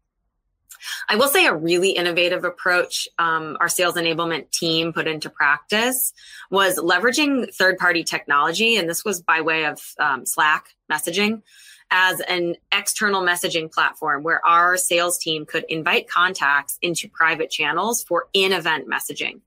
I 1.08 1.16
will 1.16 1.28
say 1.28 1.46
a 1.46 1.54
really 1.54 1.90
innovative 1.90 2.44
approach 2.44 3.08
um, 3.18 3.56
our 3.60 3.68
sales 3.68 3.96
enablement 3.96 4.50
team 4.50 4.92
put 4.92 5.06
into 5.06 5.30
practice 5.30 6.12
was 6.50 6.78
leveraging 6.78 7.54
third 7.54 7.78
party 7.78 8.04
technology. 8.04 8.76
And 8.76 8.88
this 8.88 9.04
was 9.04 9.20
by 9.20 9.40
way 9.40 9.64
of 9.66 9.80
um, 9.98 10.26
Slack 10.26 10.74
messaging 10.90 11.42
as 11.90 12.20
an 12.20 12.56
external 12.72 13.22
messaging 13.22 13.72
platform 13.72 14.22
where 14.22 14.44
our 14.46 14.76
sales 14.76 15.18
team 15.18 15.46
could 15.46 15.64
invite 15.68 16.08
contacts 16.08 16.78
into 16.82 17.08
private 17.08 17.50
channels 17.50 18.02
for 18.02 18.28
in 18.32 18.52
event 18.52 18.88
messaging. 18.88 19.40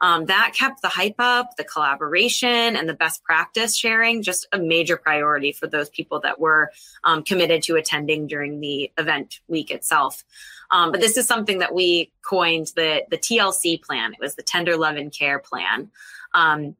Um, 0.00 0.26
that 0.26 0.52
kept 0.54 0.82
the 0.82 0.88
hype 0.88 1.16
up, 1.18 1.56
the 1.56 1.64
collaboration, 1.64 2.76
and 2.76 2.88
the 2.88 2.94
best 2.94 3.24
practice 3.24 3.76
sharing 3.76 4.22
just 4.22 4.46
a 4.52 4.58
major 4.58 4.96
priority 4.96 5.52
for 5.52 5.66
those 5.66 5.88
people 5.88 6.20
that 6.20 6.38
were 6.38 6.70
um, 7.04 7.22
committed 7.22 7.62
to 7.64 7.76
attending 7.76 8.26
during 8.26 8.60
the 8.60 8.92
event 8.96 9.40
week 9.48 9.70
itself. 9.70 10.24
Um, 10.70 10.92
but 10.92 11.00
this 11.00 11.16
is 11.16 11.26
something 11.26 11.58
that 11.58 11.74
we 11.74 12.12
coined 12.22 12.72
the 12.76 13.02
the 13.10 13.18
TLC 13.18 13.82
plan. 13.82 14.12
It 14.12 14.20
was 14.20 14.34
the 14.34 14.42
Tender 14.42 14.76
Love 14.76 14.96
and 14.96 15.12
Care 15.12 15.38
plan. 15.38 15.90
Um, 16.34 16.76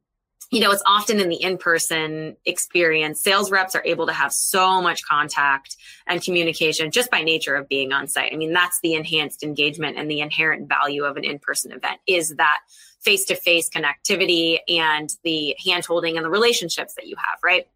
you 0.51 0.61
know, 0.61 0.71
it's 0.71 0.83
often 0.85 1.19
in 1.19 1.29
the 1.29 1.41
in 1.41 1.57
person 1.59 2.35
experience. 2.43 3.21
Sales 3.21 3.51
reps 3.51 3.75
are 3.75 3.83
able 3.85 4.07
to 4.07 4.13
have 4.13 4.33
so 4.33 4.81
much 4.81 5.03
contact 5.05 5.77
and 6.07 6.23
communication 6.23 6.89
just 6.89 7.11
by 7.11 7.21
nature 7.21 7.55
of 7.55 7.69
being 7.69 7.91
on 7.91 8.07
site. 8.07 8.33
I 8.33 8.35
mean, 8.35 8.51
that's 8.51 8.79
the 8.81 8.95
enhanced 8.95 9.43
engagement 9.43 9.97
and 9.97 10.09
the 10.09 10.21
inherent 10.21 10.67
value 10.67 11.03
of 11.03 11.17
an 11.17 11.23
in 11.23 11.37
person 11.37 11.71
event 11.71 11.99
is 12.07 12.35
that 12.37 12.59
face 13.01 13.25
to 13.25 13.35
face 13.35 13.69
connectivity 13.69 14.59
and 14.67 15.09
the 15.23 15.55
hand 15.65 15.85
holding 15.85 16.17
and 16.17 16.25
the 16.25 16.29
relationships 16.29 16.95
that 16.95 17.07
you 17.07 17.15
have, 17.17 17.39
right? 17.43 17.67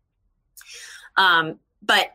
Um, 1.18 1.60
but 1.82 2.14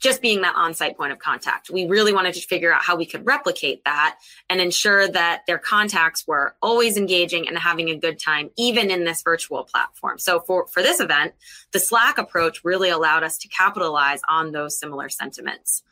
just 0.00 0.22
being 0.22 0.40
that 0.40 0.56
on-site 0.56 0.96
point 0.96 1.12
of 1.12 1.18
contact. 1.18 1.68
We 1.70 1.86
really 1.86 2.14
wanted 2.14 2.34
to 2.34 2.40
figure 2.40 2.72
out 2.72 2.82
how 2.82 2.96
we 2.96 3.04
could 3.04 3.26
replicate 3.26 3.84
that 3.84 4.18
and 4.48 4.58
ensure 4.58 5.06
that 5.06 5.42
their 5.46 5.58
contacts 5.58 6.26
were 6.26 6.56
always 6.62 6.96
engaging 6.96 7.46
and 7.46 7.56
having 7.58 7.90
a 7.90 7.96
good 7.96 8.18
time, 8.18 8.50
even 8.56 8.90
in 8.90 9.04
this 9.04 9.22
virtual 9.22 9.64
platform. 9.64 10.18
So 10.18 10.40
for, 10.40 10.66
for 10.68 10.82
this 10.82 11.00
event, 11.00 11.34
the 11.72 11.80
Slack 11.80 12.16
approach 12.16 12.64
really 12.64 12.88
allowed 12.88 13.22
us 13.22 13.36
to 13.38 13.48
capitalize 13.48 14.22
on 14.26 14.52
those 14.52 14.78
similar 14.78 15.10
sentiments. 15.10 15.82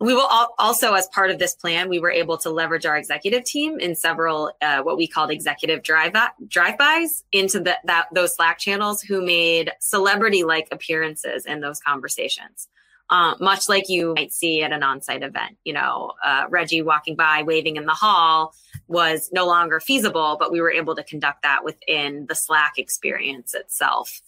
We 0.00 0.14
will 0.14 0.28
also, 0.58 0.94
as 0.94 1.06
part 1.08 1.30
of 1.30 1.38
this 1.38 1.54
plan, 1.54 1.90
we 1.90 1.98
were 1.98 2.10
able 2.10 2.38
to 2.38 2.48
leverage 2.48 2.86
our 2.86 2.96
executive 2.96 3.44
team 3.44 3.78
in 3.78 3.94
several 3.94 4.50
uh, 4.62 4.80
what 4.82 4.96
we 4.96 5.06
called 5.06 5.30
executive 5.30 5.82
drive 5.82 6.16
drive-bys 6.48 7.22
into 7.32 7.60
the, 7.60 7.76
that 7.84 8.06
those 8.14 8.34
Slack 8.34 8.58
channels, 8.58 9.02
who 9.02 9.20
made 9.20 9.70
celebrity-like 9.78 10.68
appearances 10.72 11.44
in 11.44 11.60
those 11.60 11.80
conversations. 11.80 12.68
Uh, 13.10 13.34
much 13.40 13.68
like 13.68 13.88
you 13.88 14.14
might 14.14 14.32
see 14.32 14.62
at 14.62 14.72
an 14.72 14.82
on-site 14.82 15.22
event, 15.22 15.58
you 15.64 15.72
know, 15.72 16.12
uh, 16.24 16.44
Reggie 16.48 16.80
walking 16.80 17.16
by, 17.16 17.42
waving 17.42 17.76
in 17.76 17.84
the 17.84 17.92
hall 17.92 18.54
was 18.86 19.28
no 19.32 19.46
longer 19.46 19.80
feasible, 19.80 20.36
but 20.38 20.52
we 20.52 20.60
were 20.60 20.70
able 20.70 20.94
to 20.94 21.02
conduct 21.02 21.42
that 21.42 21.64
within 21.64 22.24
the 22.26 22.36
Slack 22.36 22.74
experience 22.78 23.52
itself. 23.52 24.22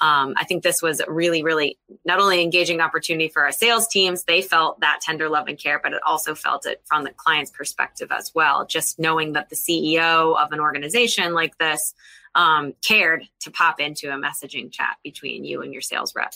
Um, 0.00 0.34
I 0.36 0.44
think 0.44 0.62
this 0.62 0.82
was 0.82 1.00
really, 1.08 1.42
really 1.42 1.78
not 2.04 2.20
only 2.20 2.42
engaging 2.42 2.80
opportunity 2.80 3.28
for 3.28 3.42
our 3.44 3.52
sales 3.52 3.88
teams, 3.88 4.24
they 4.24 4.42
felt 4.42 4.80
that 4.80 5.00
tender 5.00 5.28
love 5.28 5.48
and 5.48 5.58
care, 5.58 5.80
but 5.82 5.94
it 5.94 6.00
also 6.06 6.34
felt 6.34 6.66
it 6.66 6.82
from 6.84 7.04
the 7.04 7.10
client's 7.10 7.50
perspective 7.50 8.12
as 8.12 8.32
well. 8.34 8.66
Just 8.66 8.98
knowing 8.98 9.32
that 9.32 9.48
the 9.48 9.56
CEO 9.56 10.36
of 10.36 10.52
an 10.52 10.60
organization 10.60 11.32
like 11.32 11.56
this 11.58 11.94
um, 12.34 12.74
cared 12.86 13.24
to 13.40 13.50
pop 13.50 13.80
into 13.80 14.10
a 14.10 14.20
messaging 14.20 14.70
chat 14.70 14.98
between 15.02 15.44
you 15.44 15.62
and 15.62 15.72
your 15.72 15.82
sales 15.82 16.14
rep. 16.14 16.34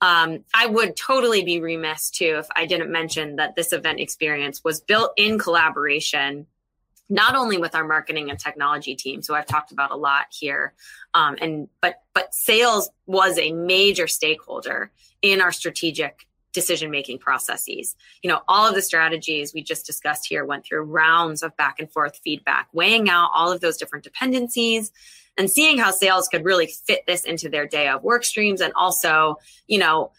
Um, 0.00 0.44
I 0.54 0.66
would 0.66 0.96
totally 0.96 1.44
be 1.44 1.60
remiss 1.60 2.10
too 2.10 2.36
if 2.38 2.46
I 2.54 2.66
didn't 2.66 2.92
mention 2.92 3.36
that 3.36 3.56
this 3.56 3.72
event 3.72 4.00
experience 4.00 4.62
was 4.62 4.80
built 4.80 5.12
in 5.16 5.38
collaboration 5.38 6.46
not 7.08 7.34
only 7.34 7.58
with 7.58 7.74
our 7.74 7.86
marketing 7.86 8.30
and 8.30 8.38
technology 8.38 8.94
team 8.94 9.22
so 9.22 9.34
i've 9.34 9.46
talked 9.46 9.72
about 9.72 9.90
a 9.90 9.96
lot 9.96 10.26
here 10.30 10.74
um, 11.14 11.36
and 11.40 11.68
but 11.80 12.02
but 12.14 12.34
sales 12.34 12.90
was 13.06 13.38
a 13.38 13.52
major 13.52 14.06
stakeholder 14.06 14.90
in 15.22 15.40
our 15.40 15.52
strategic 15.52 16.26
decision 16.54 16.90
making 16.90 17.18
processes. 17.18 17.94
You 18.22 18.30
know 18.30 18.40
all 18.48 18.66
of 18.66 18.74
the 18.74 18.80
strategies 18.80 19.52
we 19.52 19.62
just 19.62 19.84
discussed 19.84 20.26
here 20.26 20.46
went 20.46 20.64
through 20.64 20.84
rounds 20.84 21.42
of 21.42 21.54
back 21.58 21.80
and 21.80 21.90
forth 21.90 22.20
feedback 22.24 22.68
weighing 22.72 23.10
out 23.10 23.30
all 23.34 23.52
of 23.52 23.60
those 23.60 23.76
different 23.76 24.04
dependencies 24.04 24.90
and 25.36 25.50
seeing 25.50 25.76
how 25.78 25.90
sales 25.90 26.28
could 26.28 26.44
really 26.44 26.68
fit 26.68 27.00
this 27.06 27.24
into 27.24 27.48
their 27.48 27.66
day 27.66 27.88
of 27.88 28.02
work 28.02 28.24
streams 28.24 28.62
and 28.62 28.72
also 28.74 29.36
you 29.66 29.78
know 29.78 30.12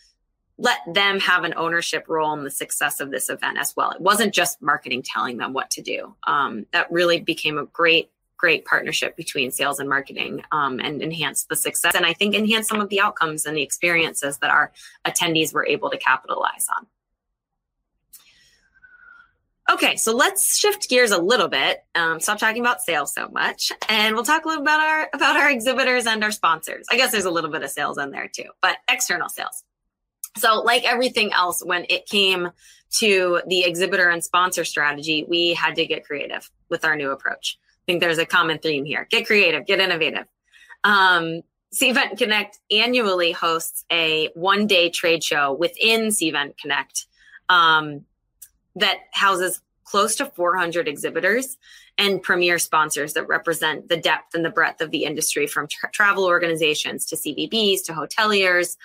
let 0.57 0.79
them 0.91 1.19
have 1.19 1.43
an 1.43 1.53
ownership 1.57 2.05
role 2.07 2.33
in 2.33 2.43
the 2.43 2.51
success 2.51 2.99
of 2.99 3.11
this 3.11 3.29
event 3.29 3.57
as 3.57 3.73
well. 3.75 3.91
It 3.91 4.01
wasn't 4.01 4.33
just 4.33 4.61
marketing 4.61 5.03
telling 5.03 5.37
them 5.37 5.53
what 5.53 5.69
to 5.71 5.81
do. 5.81 6.15
Um, 6.25 6.65
that 6.71 6.91
really 6.91 7.19
became 7.19 7.57
a 7.57 7.65
great, 7.65 8.09
great 8.37 8.65
partnership 8.65 9.17
between 9.17 9.51
sales 9.51 9.79
and 9.79 9.89
marketing 9.89 10.43
um, 10.51 10.79
and 10.79 11.01
enhanced 11.01 11.49
the 11.49 11.55
success. 11.55 11.95
And 11.95 12.05
I 12.05 12.13
think 12.13 12.35
enhanced 12.35 12.69
some 12.69 12.79
of 12.79 12.89
the 12.89 13.01
outcomes 13.01 13.45
and 13.45 13.57
the 13.57 13.63
experiences 13.63 14.37
that 14.37 14.49
our 14.49 14.71
attendees 15.05 15.53
were 15.53 15.65
able 15.65 15.89
to 15.89 15.97
capitalize 15.97 16.67
on. 16.77 16.87
Okay, 19.67 19.95
so 19.95 20.15
let's 20.15 20.59
shift 20.59 20.87
gears 20.89 21.09
a 21.09 21.17
little 21.17 21.47
bit. 21.47 21.83
Um, 21.95 22.19
stop 22.19 22.37
talking 22.37 22.61
about 22.61 22.81
sales 22.81 23.13
so 23.15 23.27
much, 23.29 23.71
and 23.89 24.13
we'll 24.13 24.23
talk 24.23 24.45
a 24.45 24.47
little 24.47 24.61
about 24.61 24.79
our 24.79 25.09
about 25.11 25.37
our 25.37 25.49
exhibitors 25.49 26.05
and 26.05 26.23
our 26.23 26.29
sponsors. 26.29 26.85
I 26.91 26.97
guess 26.97 27.11
there's 27.11 27.25
a 27.25 27.31
little 27.31 27.49
bit 27.49 27.63
of 27.63 27.71
sales 27.71 27.97
in 27.97 28.11
there 28.11 28.27
too, 28.27 28.51
but 28.61 28.77
external 28.87 29.27
sales. 29.27 29.63
So, 30.37 30.61
like 30.61 30.83
everything 30.83 31.33
else, 31.33 31.63
when 31.63 31.85
it 31.89 32.05
came 32.05 32.49
to 32.99 33.41
the 33.47 33.63
exhibitor 33.63 34.09
and 34.09 34.23
sponsor 34.23 34.65
strategy, 34.65 35.25
we 35.27 35.53
had 35.53 35.75
to 35.75 35.85
get 35.85 36.05
creative 36.05 36.49
with 36.69 36.85
our 36.85 36.95
new 36.95 37.11
approach. 37.11 37.57
I 37.59 37.91
think 37.91 38.01
there's 38.01 38.17
a 38.17 38.25
common 38.25 38.57
theme 38.59 38.85
here 38.85 39.07
get 39.09 39.27
creative, 39.27 39.65
get 39.65 39.79
innovative. 39.79 40.25
Um, 40.83 41.41
Cvent 41.73 42.17
Connect 42.17 42.57
annually 42.71 43.31
hosts 43.31 43.83
a 43.91 44.29
one 44.33 44.65
day 44.67 44.89
trade 44.89 45.23
show 45.23 45.53
within 45.53 46.07
Cvent 46.07 46.57
Connect 46.57 47.05
um, 47.49 48.05
that 48.75 48.97
houses 49.11 49.61
close 49.83 50.15
to 50.15 50.25
400 50.25 50.87
exhibitors 50.87 51.57
and 51.97 52.21
premier 52.21 52.59
sponsors 52.59 53.13
that 53.13 53.27
represent 53.27 53.87
the 53.87 53.97
depth 53.97 54.33
and 54.35 54.43
the 54.43 54.49
breadth 54.49 54.81
of 54.81 54.91
the 54.91 55.05
industry 55.05 55.47
from 55.47 55.67
tra- 55.67 55.91
travel 55.91 56.25
organizations 56.25 57.05
to 57.05 57.15
CVBs 57.15 57.83
to 57.85 57.93
hoteliers 57.93 58.77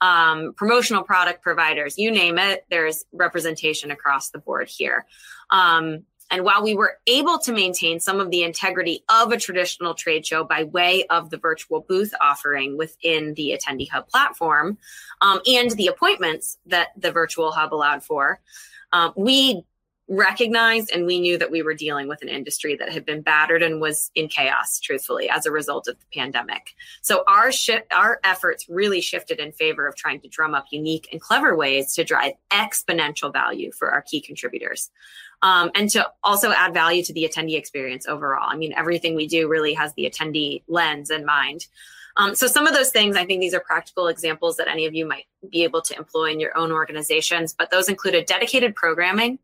um, 0.00 0.52
promotional 0.54 1.02
product 1.02 1.42
providers, 1.42 1.98
you 1.98 2.10
name 2.10 2.38
it, 2.38 2.64
there's 2.70 3.04
representation 3.12 3.90
across 3.90 4.30
the 4.30 4.38
board 4.38 4.68
here. 4.68 5.06
Um, 5.50 6.04
and 6.30 6.44
while 6.44 6.62
we 6.62 6.74
were 6.74 6.98
able 7.06 7.38
to 7.38 7.52
maintain 7.52 8.00
some 8.00 8.20
of 8.20 8.30
the 8.30 8.42
integrity 8.42 9.02
of 9.08 9.32
a 9.32 9.38
traditional 9.38 9.94
trade 9.94 10.26
show 10.26 10.44
by 10.44 10.64
way 10.64 11.06
of 11.06 11.30
the 11.30 11.38
virtual 11.38 11.80
booth 11.80 12.12
offering 12.20 12.76
within 12.76 13.34
the 13.34 13.58
Attendee 13.58 13.88
Hub 13.88 14.08
platform 14.08 14.76
um, 15.22 15.40
and 15.46 15.70
the 15.72 15.86
appointments 15.86 16.58
that 16.66 16.88
the 16.96 17.12
virtual 17.12 17.50
hub 17.50 17.72
allowed 17.72 18.04
for, 18.04 18.40
um, 18.92 19.12
we 19.16 19.64
recognized 20.08 20.90
and 20.90 21.04
we 21.04 21.20
knew 21.20 21.36
that 21.36 21.50
we 21.50 21.62
were 21.62 21.74
dealing 21.74 22.08
with 22.08 22.22
an 22.22 22.28
industry 22.28 22.74
that 22.76 22.90
had 22.90 23.04
been 23.04 23.20
battered 23.20 23.62
and 23.62 23.80
was 23.80 24.10
in 24.14 24.26
chaos 24.26 24.80
truthfully 24.80 25.28
as 25.28 25.44
a 25.44 25.50
result 25.50 25.86
of 25.86 25.98
the 25.98 26.18
pandemic. 26.18 26.74
So 27.02 27.24
our 27.28 27.52
shift 27.52 27.92
our 27.92 28.18
efforts 28.24 28.66
really 28.70 29.02
shifted 29.02 29.38
in 29.38 29.52
favor 29.52 29.86
of 29.86 29.96
trying 29.96 30.20
to 30.20 30.28
drum 30.28 30.54
up 30.54 30.66
unique 30.70 31.08
and 31.12 31.20
clever 31.20 31.54
ways 31.54 31.94
to 31.94 32.04
drive 32.04 32.32
exponential 32.50 33.30
value 33.30 33.70
for 33.70 33.90
our 33.90 34.00
key 34.00 34.22
contributors 34.22 34.90
um, 35.42 35.70
and 35.74 35.90
to 35.90 36.10
also 36.24 36.52
add 36.52 36.72
value 36.72 37.02
to 37.02 37.12
the 37.12 37.28
attendee 37.30 37.58
experience 37.58 38.06
overall. 38.06 38.48
I 38.48 38.56
mean 38.56 38.72
everything 38.74 39.14
we 39.14 39.26
do 39.26 39.46
really 39.46 39.74
has 39.74 39.92
the 39.92 40.10
attendee 40.10 40.62
lens 40.68 41.10
in 41.10 41.26
mind. 41.26 41.66
Um, 42.16 42.34
so 42.34 42.46
some 42.48 42.66
of 42.66 42.74
those 42.74 42.90
things, 42.90 43.14
I 43.14 43.26
think 43.26 43.40
these 43.40 43.54
are 43.54 43.60
practical 43.60 44.08
examples 44.08 44.56
that 44.56 44.66
any 44.66 44.86
of 44.86 44.94
you 44.94 45.06
might 45.06 45.26
be 45.48 45.62
able 45.62 45.82
to 45.82 45.96
employ 45.96 46.32
in 46.32 46.40
your 46.40 46.56
own 46.56 46.72
organizations, 46.72 47.54
but 47.56 47.70
those 47.70 47.88
included 47.88 48.26
dedicated 48.26 48.74
programming 48.74 49.38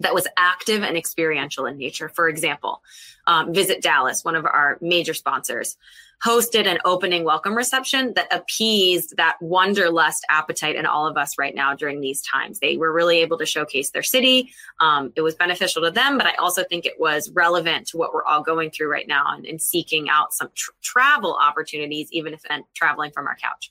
that 0.00 0.14
was 0.14 0.26
active 0.36 0.82
and 0.82 0.96
experiential 0.96 1.66
in 1.66 1.76
nature. 1.76 2.08
For 2.08 2.28
example, 2.28 2.82
um, 3.26 3.52
Visit 3.52 3.82
Dallas, 3.82 4.24
one 4.24 4.36
of 4.36 4.44
our 4.44 4.78
major 4.80 5.14
sponsors, 5.14 5.76
hosted 6.24 6.66
an 6.66 6.78
opening 6.84 7.22
welcome 7.22 7.54
reception 7.54 8.12
that 8.14 8.26
appeased 8.32 9.16
that 9.16 9.36
wanderlust 9.40 10.26
appetite 10.28 10.74
in 10.74 10.84
all 10.84 11.06
of 11.06 11.16
us 11.16 11.38
right 11.38 11.54
now 11.54 11.74
during 11.74 12.00
these 12.00 12.22
times. 12.22 12.58
They 12.58 12.76
were 12.76 12.92
really 12.92 13.18
able 13.18 13.38
to 13.38 13.46
showcase 13.46 13.90
their 13.90 14.02
city. 14.02 14.52
Um, 14.80 15.12
it 15.14 15.20
was 15.20 15.36
beneficial 15.36 15.82
to 15.82 15.90
them, 15.90 16.18
but 16.18 16.26
I 16.26 16.34
also 16.34 16.64
think 16.64 16.86
it 16.86 16.98
was 16.98 17.30
relevant 17.30 17.86
to 17.88 17.98
what 17.98 18.12
we're 18.12 18.24
all 18.24 18.42
going 18.42 18.70
through 18.70 18.90
right 18.90 19.06
now 19.06 19.26
and, 19.28 19.46
and 19.46 19.62
seeking 19.62 20.08
out 20.08 20.34
some 20.34 20.48
tr- 20.54 20.72
travel 20.82 21.38
opportunities, 21.40 22.08
even 22.10 22.34
if 22.34 22.42
traveling 22.74 23.12
from 23.12 23.28
our 23.28 23.36
couch. 23.36 23.70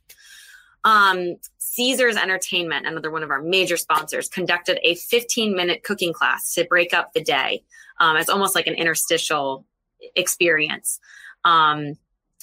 Um, 0.83 1.35
Caesars 1.57 2.15
Entertainment, 2.15 2.87
another 2.87 3.11
one 3.11 3.23
of 3.23 3.29
our 3.29 3.41
major 3.41 3.77
sponsors, 3.77 4.29
conducted 4.29 4.79
a 4.83 4.95
15 4.95 5.55
minute 5.55 5.83
cooking 5.83 6.13
class 6.13 6.53
to 6.53 6.65
break 6.65 6.93
up 6.93 7.13
the 7.13 7.21
day. 7.21 7.63
Um, 7.99 8.17
it's 8.17 8.29
almost 8.29 8.55
like 8.55 8.67
an 8.67 8.75
interstitial 8.75 9.65
experience. 10.15 10.99
Um, 11.43 11.97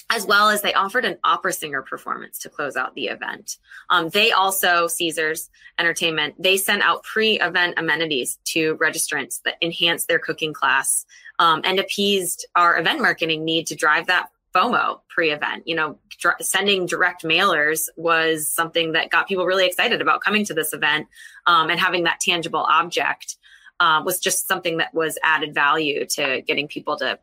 as 0.09 0.25
well 0.25 0.49
as 0.49 0.61
they 0.61 0.73
offered 0.73 1.03
an 1.03 1.17
opera 1.23 1.51
singer 1.51 1.81
performance 1.81 2.37
to 2.39 2.49
close 2.49 2.75
out 2.75 2.93
the 2.93 3.07
event. 3.07 3.57
Um, 3.89 4.09
they 4.09 4.31
also, 4.31 4.87
Caesars 4.87 5.49
Entertainment, 5.79 6.35
they 6.37 6.57
sent 6.57 6.83
out 6.83 7.03
pre 7.03 7.39
event 7.39 7.75
amenities 7.77 8.37
to 8.45 8.77
registrants 8.77 9.41
that 9.43 9.55
enhanced 9.61 10.07
their 10.07 10.19
cooking 10.19 10.53
class 10.53 11.05
um, 11.39 11.61
and 11.63 11.79
appeased 11.79 12.45
our 12.55 12.77
event 12.77 13.01
marketing 13.01 13.43
need 13.43 13.67
to 13.67 13.75
drive 13.75 14.07
that 14.07 14.29
FOMO 14.55 15.01
pre-event. 15.09 15.67
You 15.67 15.75
know, 15.75 15.99
dr- 16.19 16.41
sending 16.41 16.85
direct 16.85 17.23
mailers 17.23 17.89
was 17.97 18.47
something 18.47 18.93
that 18.93 19.09
got 19.09 19.27
people 19.27 19.45
really 19.45 19.65
excited 19.65 20.01
about 20.01 20.21
coming 20.21 20.45
to 20.45 20.53
this 20.53 20.73
event, 20.73 21.07
um, 21.45 21.69
and 21.69 21.79
having 21.79 22.05
that 22.05 22.19
tangible 22.21 22.65
object 22.67 23.35
uh, 23.79 24.01
was 24.05 24.19
just 24.19 24.47
something 24.47 24.77
that 24.77 24.93
was 24.93 25.17
added 25.21 25.53
value 25.53 26.05
to 26.05 26.41
getting 26.41 26.67
people 26.67 26.95
to 26.97 27.19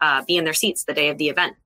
uh, 0.00 0.22
be 0.26 0.36
in 0.36 0.44
their 0.44 0.52
seats 0.52 0.84
the 0.84 0.92
day 0.94 1.08
of 1.08 1.18
the 1.18 1.28
event. 1.30 1.56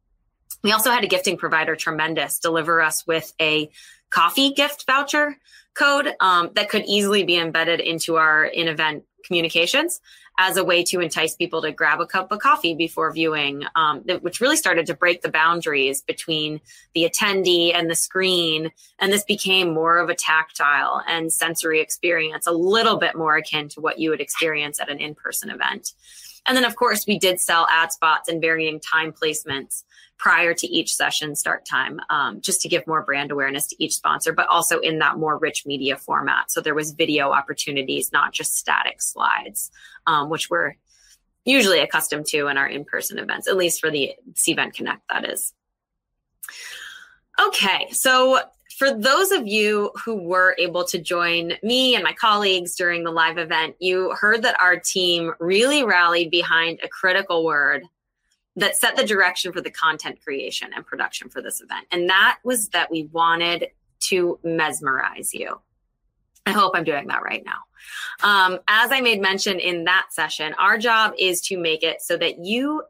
We 0.63 0.73
also 0.73 0.91
had 0.91 1.05
a 1.05 1.09
gifting 1.09 1.37
provider, 1.37 1.77
Tremendous, 1.77 2.39
deliver 2.39 2.81
us 2.81 3.07
with 3.07 3.33
a 3.41 3.71
coffee 4.11 4.53
gift 4.53 4.87
voucher 4.87 5.37
code 5.75 6.09
um, 6.21 6.51
that 6.55 6.69
could 6.69 6.85
easily 6.87 7.25
be 7.25 7.37
embedded 7.37 7.81
into 7.81 8.17
our 8.17 8.45
in-event 8.45 9.05
communications 9.25 10.01
as 10.39 10.57
a 10.57 10.65
way 10.65 10.83
to 10.83 11.01
entice 11.01 11.35
people 11.35 11.63
to 11.63 11.71
grab 11.71 12.01
a 12.01 12.07
cup 12.07 12.33
of 12.33 12.41
coffee 12.41 12.75
before 12.75 13.13
viewing, 13.13 13.65
um, 13.77 14.01
which 14.21 14.41
really 14.41 14.57
started 14.57 14.87
to 14.87 14.95
break 14.95 15.23
the 15.23 15.29
boundaries 15.29 16.03
between 16.03 16.61
the 16.95 17.09
attendee 17.09 17.75
and 17.75 17.89
the 17.89 17.95
screen. 17.95 18.71
And 18.99 19.13
this 19.13 19.25
became 19.25 19.73
more 19.73 19.99
of 19.99 20.09
a 20.09 20.15
tactile 20.15 21.03
and 21.07 21.33
sensory 21.33 21.81
experience, 21.81 22.47
a 22.47 22.53
little 22.53 22.97
bit 22.97 23.17
more 23.17 23.37
akin 23.37 23.69
to 23.71 23.81
what 23.81 23.99
you 23.99 24.11
would 24.11 24.21
experience 24.21 24.81
at 24.81 24.91
an 24.91 24.99
in 24.99 25.15
person 25.15 25.51
event. 25.51 25.93
And 26.47 26.57
then, 26.57 26.65
of 26.65 26.77
course, 26.77 27.07
we 27.07 27.19
did 27.19 27.41
sell 27.41 27.67
ad 27.71 27.93
spots 27.93 28.29
and 28.29 28.41
varying 28.41 28.81
time 28.81 29.13
placements 29.13 29.85
prior 30.19 30.55
to 30.55 30.67
each 30.67 30.95
session 30.95 31.35
start 31.35 31.67
time, 31.67 32.01
um, 32.09 32.41
just 32.41 32.61
to 32.61 32.69
give 32.69 32.87
more 32.87 33.03
brand 33.03 33.31
awareness 33.31 33.67
to 33.69 33.77
each 33.83 33.95
sponsor, 33.95 34.33
but 34.33 34.47
also 34.49 34.79
in 34.79 34.99
that 35.01 35.19
more 35.19 35.37
rich 35.39 35.67
media 35.67 35.97
format. 35.97 36.51
So 36.51 36.61
there 36.61 36.75
was 36.75 36.93
video 36.93 37.31
opportunities, 37.33 38.13
not 38.13 38.33
just 38.33 38.57
static 38.57 39.03
slides, 39.03 39.71
um, 40.07 40.31
which 40.31 40.49
we're 40.49 40.75
usually 41.45 41.81
accustomed 41.81 42.27
to 42.27 42.47
in 42.47 42.57
our 42.57 42.67
in-person 42.67 43.19
events, 43.19 43.49
at 43.49 43.57
least 43.57 43.81
for 43.81 43.91
the 43.91 44.13
Cvent 44.33 44.75
Connect, 44.75 45.03
that 45.11 45.29
is. 45.29 45.53
Okay, 47.41 47.89
so 47.91 48.41
for 48.79 48.93
those 48.93 49.31
of 49.31 49.47
you 49.47 49.91
who 50.05 50.17
were 50.17 50.57
able 50.59 50.85
to 50.85 50.99
join 50.99 51.53
me 51.63 51.95
and 51.95 52.03
my 52.03 52.13
colleagues 52.13 52.75
during 52.77 53.05
the 53.05 53.11
live 53.11 53.39
event, 53.39 53.77
you 53.79 54.15
heard 54.19 54.43
that 54.43 54.61
our 54.61 54.79
team 54.79 55.33
really 55.39 55.85
rallied 55.85 56.31
behind 56.31 56.81
a 56.83 56.89
critical 56.89 57.45
word 57.45 57.85
that 58.57 58.77
set 58.77 58.97
the 58.97 59.05
direction 59.05 59.53
for 59.53 59.61
the 59.61 59.71
content 59.71 60.21
creation 60.23 60.71
and 60.75 60.87
production 60.87 61.29
for 61.29 61.43
this 61.43 61.61
event. 61.61 61.87
And 61.91 62.09
that 62.09 62.39
was 62.45 62.69
that 62.69 62.91
we 62.91 63.05
wanted 63.13 63.69
to 64.09 64.39
mesmerize 64.45 65.35
you. 65.35 65.61
I 66.47 66.53
hope 66.53 66.73
I'm 66.75 66.85
doing 66.85 67.09
that 67.09 67.23
right 67.23 67.45
now. 67.45 67.61
Um, 68.23 68.61
as 68.69 68.93
I 68.93 69.01
made 69.01 69.21
mention 69.21 69.59
in 69.59 69.85
that 69.85 70.09
session, 70.11 70.55
our 70.55 70.79
job 70.79 71.15
is 71.19 71.41
to 71.43 71.59
make 71.59 71.83
it 71.83 72.03
so 72.03 72.17
that 72.17 72.39
you 72.39 72.83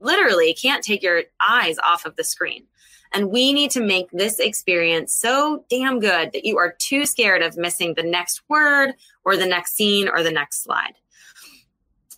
literally 0.00 0.54
can't 0.54 0.84
take 0.84 1.02
your 1.02 1.22
eyes 1.40 1.78
off 1.78 2.04
of 2.04 2.16
the 2.16 2.24
screen. 2.24 2.64
And 3.12 3.30
we 3.30 3.54
need 3.54 3.70
to 3.72 3.80
make 3.80 4.10
this 4.10 4.38
experience 4.38 5.14
so 5.14 5.64
damn 5.70 5.98
good 5.98 6.32
that 6.32 6.44
you 6.44 6.58
are 6.58 6.74
too 6.78 7.06
scared 7.06 7.42
of 7.42 7.56
missing 7.56 7.94
the 7.94 8.02
next 8.02 8.42
word 8.48 8.94
or 9.24 9.36
the 9.36 9.46
next 9.46 9.74
scene 9.74 10.08
or 10.08 10.22
the 10.22 10.30
next 10.30 10.62
slide. 10.62 10.94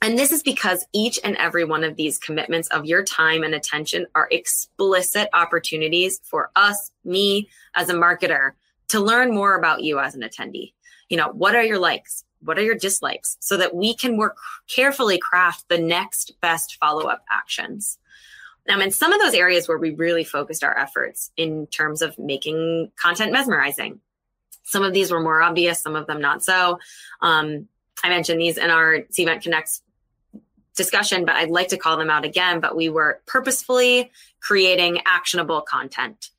And 0.03 0.19
this 0.19 0.33
is 0.33 0.43
because 0.43 0.87
each 0.95 1.19
and 1.23 1.37
every 1.37 1.65
one 1.65 1.85
of 1.85 1.97
these 1.97 2.19
commitments 2.19 2.69
of 2.69 2.87
your 2.87 3.05
time 3.05 3.43
and 3.43 3.55
attention 3.55 4.07
are 4.15 4.29
explicit 4.31 5.29
opportunities 5.35 6.21
for 6.25 6.51
us, 6.57 6.91
me 7.05 7.49
as 7.75 7.91
a 7.91 7.95
marketer, 7.95 8.53
to 8.89 9.01
learn 9.01 9.35
more 9.35 9.55
about 9.55 9.83
you 9.83 10.01
as 10.01 10.15
an 10.15 10.23
attendee. 10.23 10.73
You 11.11 11.19
know, 11.19 11.29
what 11.29 11.55
are 11.55 11.63
your 11.63 11.79
likes? 11.79 12.25
What 12.43 12.59
are 12.59 12.63
your 12.63 12.77
dislikes? 12.77 13.37
So 13.41 13.59
that 13.59 13.75
we 13.75 13.95
can 13.95 14.17
work 14.17 14.39
carefully 14.75 15.19
craft 15.19 15.69
the 15.69 15.79
next 15.79 16.33
best 16.41 16.79
follow 16.81 17.07
up 17.07 17.23
actions. 17.31 17.99
Um, 18.71 18.81
and 18.81 18.95
some 18.95 19.13
of 19.13 19.21
those 19.21 19.35
areas 19.35 19.69
where 19.69 19.79
we 19.79 19.95
really 19.95 20.25
focused 20.25 20.65
our 20.65 20.77
efforts 20.79 21.31
in 21.37 21.67
terms 21.67 22.01
of 22.01 22.19
making 22.19 22.91
content 22.97 23.33
mesmerizing. 23.33 24.01
Some 24.63 24.83
of 24.83 24.95
these 24.95 25.11
were 25.11 25.21
more 25.21 25.43
obvious, 25.43 25.81
some 25.81 25.97
of 25.97 26.07
them 26.07 26.21
not 26.21 26.43
so. 26.43 26.79
Um, 27.21 27.69
I 28.03 28.09
mentioned 28.09 28.41
these 28.41 28.57
in 28.57 28.71
our 28.71 29.01
Cvent 29.13 29.43
Connects 29.43 29.83
discussion, 30.77 31.25
but 31.25 31.37
I'd 31.37 31.51
like 31.51 31.69
to 31.69 31.77
call 31.77 31.97
them 31.97 32.11
out 32.11 32.25
again. 32.25 32.61
But 32.61 32.77
we 32.77 32.89
were 32.89 33.21
purposefully 33.27 34.11
creating 34.41 35.01
actionable 35.07 35.61
content. 35.61 36.31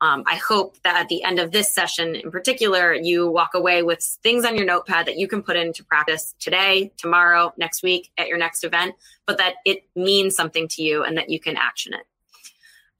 Um, 0.00 0.24
I 0.26 0.34
hope 0.34 0.76
that 0.82 0.96
at 0.96 1.08
the 1.08 1.22
end 1.22 1.38
of 1.38 1.50
this 1.50 1.72
session 1.72 2.14
in 2.14 2.30
particular, 2.30 2.92
you 2.92 3.30
walk 3.30 3.54
away 3.54 3.82
with 3.82 4.02
things 4.22 4.44
on 4.44 4.56
your 4.56 4.66
notepad 4.66 5.06
that 5.06 5.16
you 5.16 5.28
can 5.28 5.42
put 5.42 5.56
into 5.56 5.84
practice 5.84 6.34
today, 6.38 6.92
tomorrow, 6.98 7.54
next 7.56 7.82
week, 7.82 8.10
at 8.18 8.28
your 8.28 8.36
next 8.36 8.64
event, 8.64 8.96
but 9.24 9.38
that 9.38 9.54
it 9.64 9.84
means 9.96 10.34
something 10.34 10.68
to 10.68 10.82
you 10.82 11.04
and 11.04 11.16
that 11.16 11.30
you 11.30 11.40
can 11.40 11.56
action 11.56 11.94
it. 11.94 12.02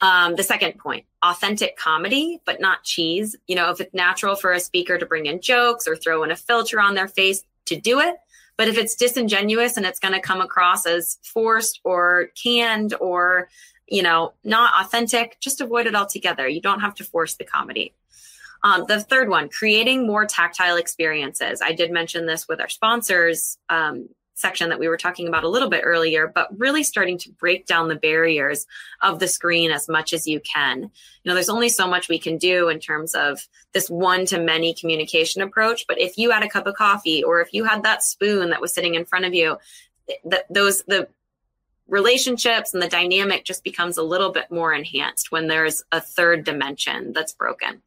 Um, 0.00 0.36
the 0.36 0.42
second 0.42 0.78
point, 0.78 1.04
authentic 1.22 1.76
comedy, 1.76 2.40
but 2.44 2.60
not 2.60 2.84
cheese. 2.84 3.36
You 3.46 3.56
know, 3.56 3.70
if 3.70 3.80
it's 3.80 3.94
natural 3.94 4.34
for 4.34 4.52
a 4.52 4.60
speaker 4.60 4.96
to 4.96 5.06
bring 5.06 5.26
in 5.26 5.40
jokes 5.40 5.86
or 5.86 5.96
throw 5.96 6.22
in 6.24 6.30
a 6.30 6.36
filter 6.36 6.80
on 6.80 6.94
their 6.94 7.08
face 7.08 7.42
to 7.66 7.76
do 7.76 8.00
it, 8.00 8.16
but 8.56 8.68
if 8.68 8.78
it's 8.78 8.94
disingenuous 8.94 9.76
and 9.76 9.84
it's 9.86 10.00
going 10.00 10.14
to 10.14 10.20
come 10.20 10.40
across 10.40 10.86
as 10.86 11.18
forced 11.22 11.80
or 11.84 12.28
canned 12.40 12.94
or, 13.00 13.48
you 13.88 14.02
know, 14.02 14.32
not 14.44 14.74
authentic, 14.80 15.38
just 15.40 15.60
avoid 15.60 15.86
it 15.86 15.94
altogether. 15.94 16.46
You 16.48 16.60
don't 16.60 16.80
have 16.80 16.94
to 16.96 17.04
force 17.04 17.34
the 17.34 17.44
comedy. 17.44 17.94
Um, 18.62 18.84
the 18.88 19.00
third 19.00 19.28
one, 19.28 19.50
creating 19.50 20.06
more 20.06 20.24
tactile 20.24 20.76
experiences. 20.76 21.60
I 21.62 21.72
did 21.72 21.90
mention 21.90 22.26
this 22.26 22.48
with 22.48 22.60
our 22.60 22.68
sponsors 22.68 23.58
um, 23.68 24.08
section 24.34 24.68
that 24.68 24.78
we 24.78 24.88
were 24.88 24.96
talking 24.96 25.28
about 25.28 25.44
a 25.44 25.48
little 25.48 25.70
bit 25.70 25.82
earlier, 25.84 26.26
but 26.26 26.48
really 26.58 26.82
starting 26.82 27.18
to 27.18 27.30
break 27.30 27.66
down 27.66 27.88
the 27.88 27.94
barriers 27.94 28.66
of 29.00 29.20
the 29.20 29.28
screen 29.28 29.70
as 29.70 29.88
much 29.88 30.12
as 30.12 30.26
you 30.26 30.40
can. 30.40 30.82
You 30.82 30.90
know, 31.24 31.34
there's 31.34 31.48
only 31.48 31.68
so 31.68 31.86
much 31.86 32.08
we 32.08 32.18
can 32.18 32.36
do 32.36 32.68
in 32.68 32.80
terms 32.80 33.14
of 33.14 33.46
this 33.72 33.88
one 33.88 34.26
to 34.26 34.38
many 34.38 34.74
communication 34.74 35.40
approach. 35.40 35.86
But 35.86 36.00
if 36.00 36.18
you 36.18 36.30
had 36.30 36.42
a 36.42 36.48
cup 36.48 36.66
of 36.66 36.74
coffee 36.74 37.22
or 37.22 37.40
if 37.40 37.54
you 37.54 37.64
had 37.64 37.84
that 37.84 38.02
spoon 38.02 38.50
that 38.50 38.60
was 38.60 38.74
sitting 38.74 38.94
in 38.94 39.04
front 39.04 39.24
of 39.24 39.34
you, 39.34 39.58
that 40.24 40.44
those, 40.50 40.82
the, 40.82 41.08
relationships 41.86 42.72
and 42.72 42.82
the 42.82 42.88
dynamic 42.88 43.44
just 43.44 43.62
becomes 43.62 43.98
a 43.98 44.02
little 44.02 44.32
bit 44.32 44.50
more 44.50 44.72
enhanced 44.72 45.30
when 45.30 45.48
there's 45.48 45.82
a 45.92 46.00
third 46.00 46.44
dimension 46.44 47.12
that's 47.12 47.32
broken. 47.32 47.82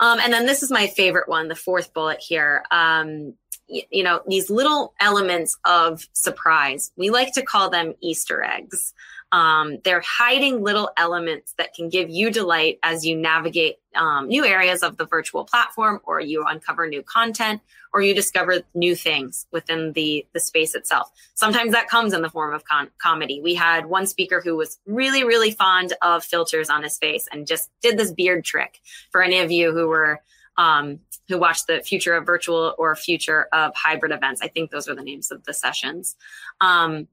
Um, 0.00 0.18
and 0.18 0.32
then 0.32 0.46
this 0.46 0.62
is 0.62 0.70
my 0.70 0.88
favorite 0.88 1.28
one, 1.28 1.48
the 1.48 1.54
fourth 1.54 1.94
bullet 1.94 2.20
here. 2.20 2.64
Um, 2.70 3.34
you 3.68 4.02
know, 4.02 4.20
these 4.26 4.50
little 4.50 4.94
elements 5.00 5.56
of 5.64 6.06
surprise. 6.12 6.92
We 6.96 7.10
like 7.10 7.32
to 7.34 7.42
call 7.42 7.70
them 7.70 7.94
Easter 8.00 8.42
eggs. 8.42 8.92
Um, 9.32 9.78
they're 9.82 10.02
hiding 10.06 10.62
little 10.62 10.90
elements 10.96 11.54
that 11.58 11.74
can 11.74 11.88
give 11.88 12.08
you 12.08 12.30
delight 12.30 12.78
as 12.84 13.04
you 13.04 13.16
navigate 13.16 13.78
um, 13.96 14.28
new 14.28 14.44
areas 14.44 14.84
of 14.84 14.96
the 14.96 15.06
virtual 15.06 15.44
platform, 15.44 16.00
or 16.04 16.20
you 16.20 16.44
uncover 16.44 16.86
new 16.86 17.02
content, 17.02 17.60
or 17.92 18.00
you 18.00 18.14
discover 18.14 18.60
new 18.74 18.94
things 18.94 19.46
within 19.50 19.92
the 19.94 20.24
the 20.34 20.40
space 20.40 20.76
itself. 20.76 21.10
Sometimes 21.34 21.72
that 21.72 21.88
comes 21.88 22.12
in 22.12 22.22
the 22.22 22.30
form 22.30 22.54
of 22.54 22.64
con- 22.64 22.90
comedy. 22.98 23.40
We 23.40 23.54
had 23.54 23.86
one 23.86 24.06
speaker 24.06 24.40
who 24.40 24.54
was 24.54 24.78
really, 24.86 25.24
really 25.24 25.50
fond 25.50 25.94
of 26.00 26.22
filters 26.22 26.70
on 26.70 26.84
his 26.84 26.96
face 26.96 27.26
and 27.32 27.44
just 27.44 27.70
did 27.82 27.98
this 27.98 28.12
beard 28.12 28.44
trick. 28.44 28.80
For 29.10 29.20
any 29.20 29.40
of 29.40 29.50
you 29.50 29.72
who 29.72 29.88
were 29.88 30.20
um, 30.56 31.00
who 31.28 31.38
watched 31.38 31.66
the 31.66 31.80
future 31.80 32.14
of 32.14 32.26
virtual 32.26 32.74
or 32.78 32.94
future 32.94 33.48
of 33.52 33.72
hybrid 33.74 34.12
events. 34.12 34.40
I 34.42 34.48
think 34.48 34.70
those 34.70 34.88
are 34.88 34.94
the 34.94 35.02
names 35.02 35.30
of 35.30 35.44
the 35.44 35.54
sessions. 35.54 36.16
Um, 36.60 37.08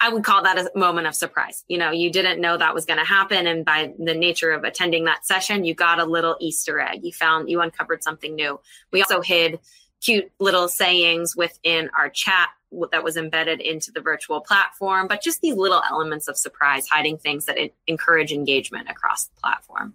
I 0.00 0.10
would 0.10 0.24
call 0.24 0.42
that 0.42 0.58
a 0.58 0.78
moment 0.78 1.06
of 1.06 1.14
surprise. 1.14 1.64
You 1.68 1.78
know, 1.78 1.90
you 1.90 2.10
didn't 2.10 2.40
know 2.40 2.56
that 2.56 2.74
was 2.74 2.84
going 2.84 2.98
to 2.98 3.04
happen. 3.04 3.46
And 3.46 3.64
by 3.64 3.94
the 3.98 4.14
nature 4.14 4.50
of 4.50 4.64
attending 4.64 5.04
that 5.04 5.24
session, 5.24 5.64
you 5.64 5.74
got 5.74 5.98
a 5.98 6.04
little 6.04 6.36
Easter 6.40 6.80
egg. 6.80 7.00
You 7.02 7.12
found, 7.12 7.48
you 7.48 7.60
uncovered 7.60 8.02
something 8.02 8.34
new. 8.34 8.60
We 8.92 9.00
also 9.02 9.22
hid 9.22 9.58
cute 10.02 10.30
little 10.38 10.68
sayings 10.68 11.34
within 11.34 11.90
our 11.96 12.10
chat 12.10 12.50
that 12.92 13.02
was 13.02 13.16
embedded 13.16 13.60
into 13.60 13.90
the 13.90 14.00
virtual 14.00 14.40
platform, 14.40 15.06
but 15.08 15.22
just 15.22 15.40
these 15.40 15.54
little 15.54 15.82
elements 15.88 16.28
of 16.28 16.36
surprise, 16.36 16.86
hiding 16.88 17.16
things 17.16 17.46
that 17.46 17.56
encourage 17.86 18.32
engagement 18.32 18.90
across 18.90 19.26
the 19.26 19.40
platform. 19.40 19.94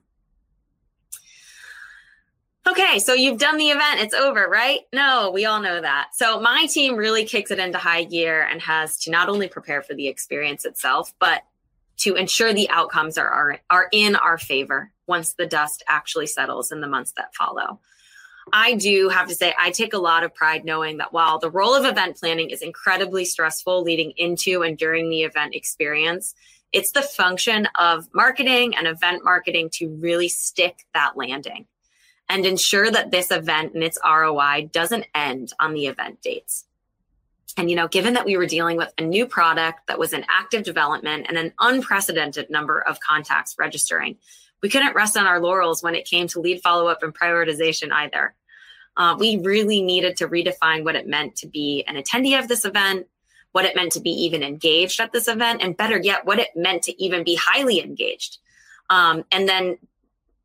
Okay, 2.68 3.00
so 3.00 3.14
you've 3.14 3.40
done 3.40 3.58
the 3.58 3.70
event, 3.70 4.02
it's 4.02 4.14
over, 4.14 4.48
right? 4.48 4.82
No, 4.94 5.32
we 5.34 5.46
all 5.46 5.62
know 5.62 5.82
that. 5.82 6.10
So 6.14 6.40
my 6.40 6.68
team 6.68 6.96
really 6.96 7.26
kicks 7.26 7.50
it 7.50 7.58
into 7.58 7.80
high 7.80 8.04
gear 8.04 8.44
and 8.44 8.62
has 8.62 8.98
to 9.00 9.12
not 9.12 9.30
only 9.30 9.48
prepare 9.48 9.82
for 9.82 9.96
the 9.96 10.08
experience 10.08 10.64
itself, 10.64 11.12
but 11.20 11.42
to 11.98 12.16
ensure 12.16 12.54
the 12.54 12.70
outcomes 12.70 13.18
are, 13.18 13.28
are, 13.28 13.60
are 13.70 13.88
in 13.92 14.16
our 14.16 14.38
favor 14.38 14.92
once 15.08 15.34
the 15.34 15.48
dust 15.48 15.84
actually 15.88 16.28
settles 16.28 16.72
in 16.72 16.82
the 16.82 16.88
months 16.88 17.14
that 17.18 17.34
follow. 17.34 17.80
I 18.54 18.76
do 18.76 19.10
have 19.10 19.28
to 19.30 19.36
say, 19.36 19.54
I 19.60 19.72
take 19.72 19.94
a 19.94 20.00
lot 20.00 20.24
of 20.24 20.34
pride 20.34 20.64
knowing 20.64 20.98
that 20.98 21.14
while 21.14 21.40
the 21.40 21.50
role 21.50 21.74
of 21.74 21.86
event 21.86 22.18
planning 22.18 22.52
is 22.52 22.62
incredibly 22.62 23.26
stressful 23.26 23.82
leading 23.82 24.12
into 24.18 24.62
and 24.62 24.78
during 24.78 25.10
the 25.10 25.24
event 25.24 25.56
experience, 25.56 26.36
it's 26.72 26.92
the 26.92 27.02
function 27.02 27.68
of 27.78 28.08
marketing 28.14 28.76
and 28.76 28.88
event 28.88 29.24
marketing 29.24 29.70
to 29.74 29.90
really 29.90 30.30
stick 30.30 30.86
that 30.94 31.18
landing 31.18 31.66
and 32.32 32.46
ensure 32.46 32.90
that 32.90 33.12
this 33.12 33.30
event 33.30 33.74
and 33.74 33.84
its 33.84 34.00
ROI 34.06 34.70
doesn't 34.72 35.06
end 35.14 35.52
on 35.60 35.74
the 35.74 35.88
event 35.88 36.22
dates. 36.22 36.66
And, 37.58 37.70
you 37.70 37.76
know, 37.76 37.90
given 37.90 38.14
that 38.14 38.24
we 38.24 38.38
were 38.38 38.46
dealing 38.46 38.78
with 38.78 38.94
a 38.98 39.02
new 39.02 39.28
product 39.28 39.88
that 39.88 40.00
was 40.00 40.14
in 40.14 40.24
active 40.30 40.64
development 40.64 41.26
and 41.28 41.38
an 41.38 41.52
unprecedented 41.60 42.50
number 42.50 42.80
of 42.80 43.02
contacts 43.02 43.58
registering, 43.60 44.16
we 44.64 44.70
couldn't 44.70 44.96
rest 44.96 45.18
on 45.18 45.28
our 45.28 45.42
laurels 45.42 45.84
when 45.84 45.94
it 45.94 46.06
came 46.06 46.28
to 46.30 46.40
lead 46.40 46.62
follow 46.62 46.88
up 46.88 47.04
and 47.04 47.14
prioritization 47.14 47.92
either. 47.92 48.34
Uh, 48.96 49.18
we 49.20 49.38
really 49.40 49.82
needed 49.82 50.16
to 50.16 50.30
redefine 50.30 50.86
what 50.86 50.96
it 50.96 51.08
meant 51.08 51.36
to 51.36 51.48
be 51.48 51.84
an 51.86 52.02
attendee 52.02 52.40
of 52.40 52.48
this 52.48 52.64
event, 52.64 53.08
what 53.52 53.66
it 53.66 53.76
meant 53.76 53.92
to 53.92 54.00
be 54.00 54.12
even 54.12 54.42
engaged 54.42 55.02
at 55.02 55.12
this 55.12 55.28
event, 55.28 55.62
and 55.62 55.76
better 55.76 56.00
yet, 56.00 56.26
what 56.26 56.40
it 56.40 56.56
meant 56.56 56.84
to 56.84 57.04
even 57.04 57.26
be 57.26 57.36
highly 57.36 57.82
engaged. 57.82 58.38
Um, 58.90 59.26
and 59.34 59.50
then 59.50 59.78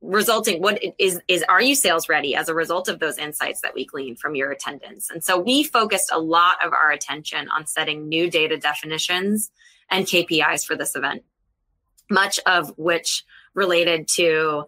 resulting 0.06 0.62
what 0.62 0.80
is 0.98 1.20
is 1.28 1.44
are 1.48 1.60
you 1.60 1.74
sales 1.74 2.08
ready 2.08 2.34
as 2.34 2.48
a 2.48 2.54
result 2.54 2.88
of 2.88 3.00
those 3.00 3.18
insights 3.18 3.60
that 3.60 3.74
we 3.74 3.84
glean 3.84 4.16
from 4.16 4.34
your 4.34 4.50
attendance? 4.50 5.10
And 5.10 5.22
so 5.22 5.38
we 5.38 5.64
focused 5.64 6.10
a 6.12 6.18
lot 6.18 6.64
of 6.64 6.72
our 6.72 6.90
attention 6.90 7.48
on 7.50 7.66
setting 7.66 8.08
new 8.08 8.30
data 8.30 8.56
definitions 8.56 9.50
and 9.90 10.06
kpis 10.06 10.64
for 10.64 10.74
this 10.74 10.96
event 10.96 11.22
much 12.10 12.38
of 12.46 12.72
which 12.76 13.24
related 13.54 14.08
to 14.08 14.64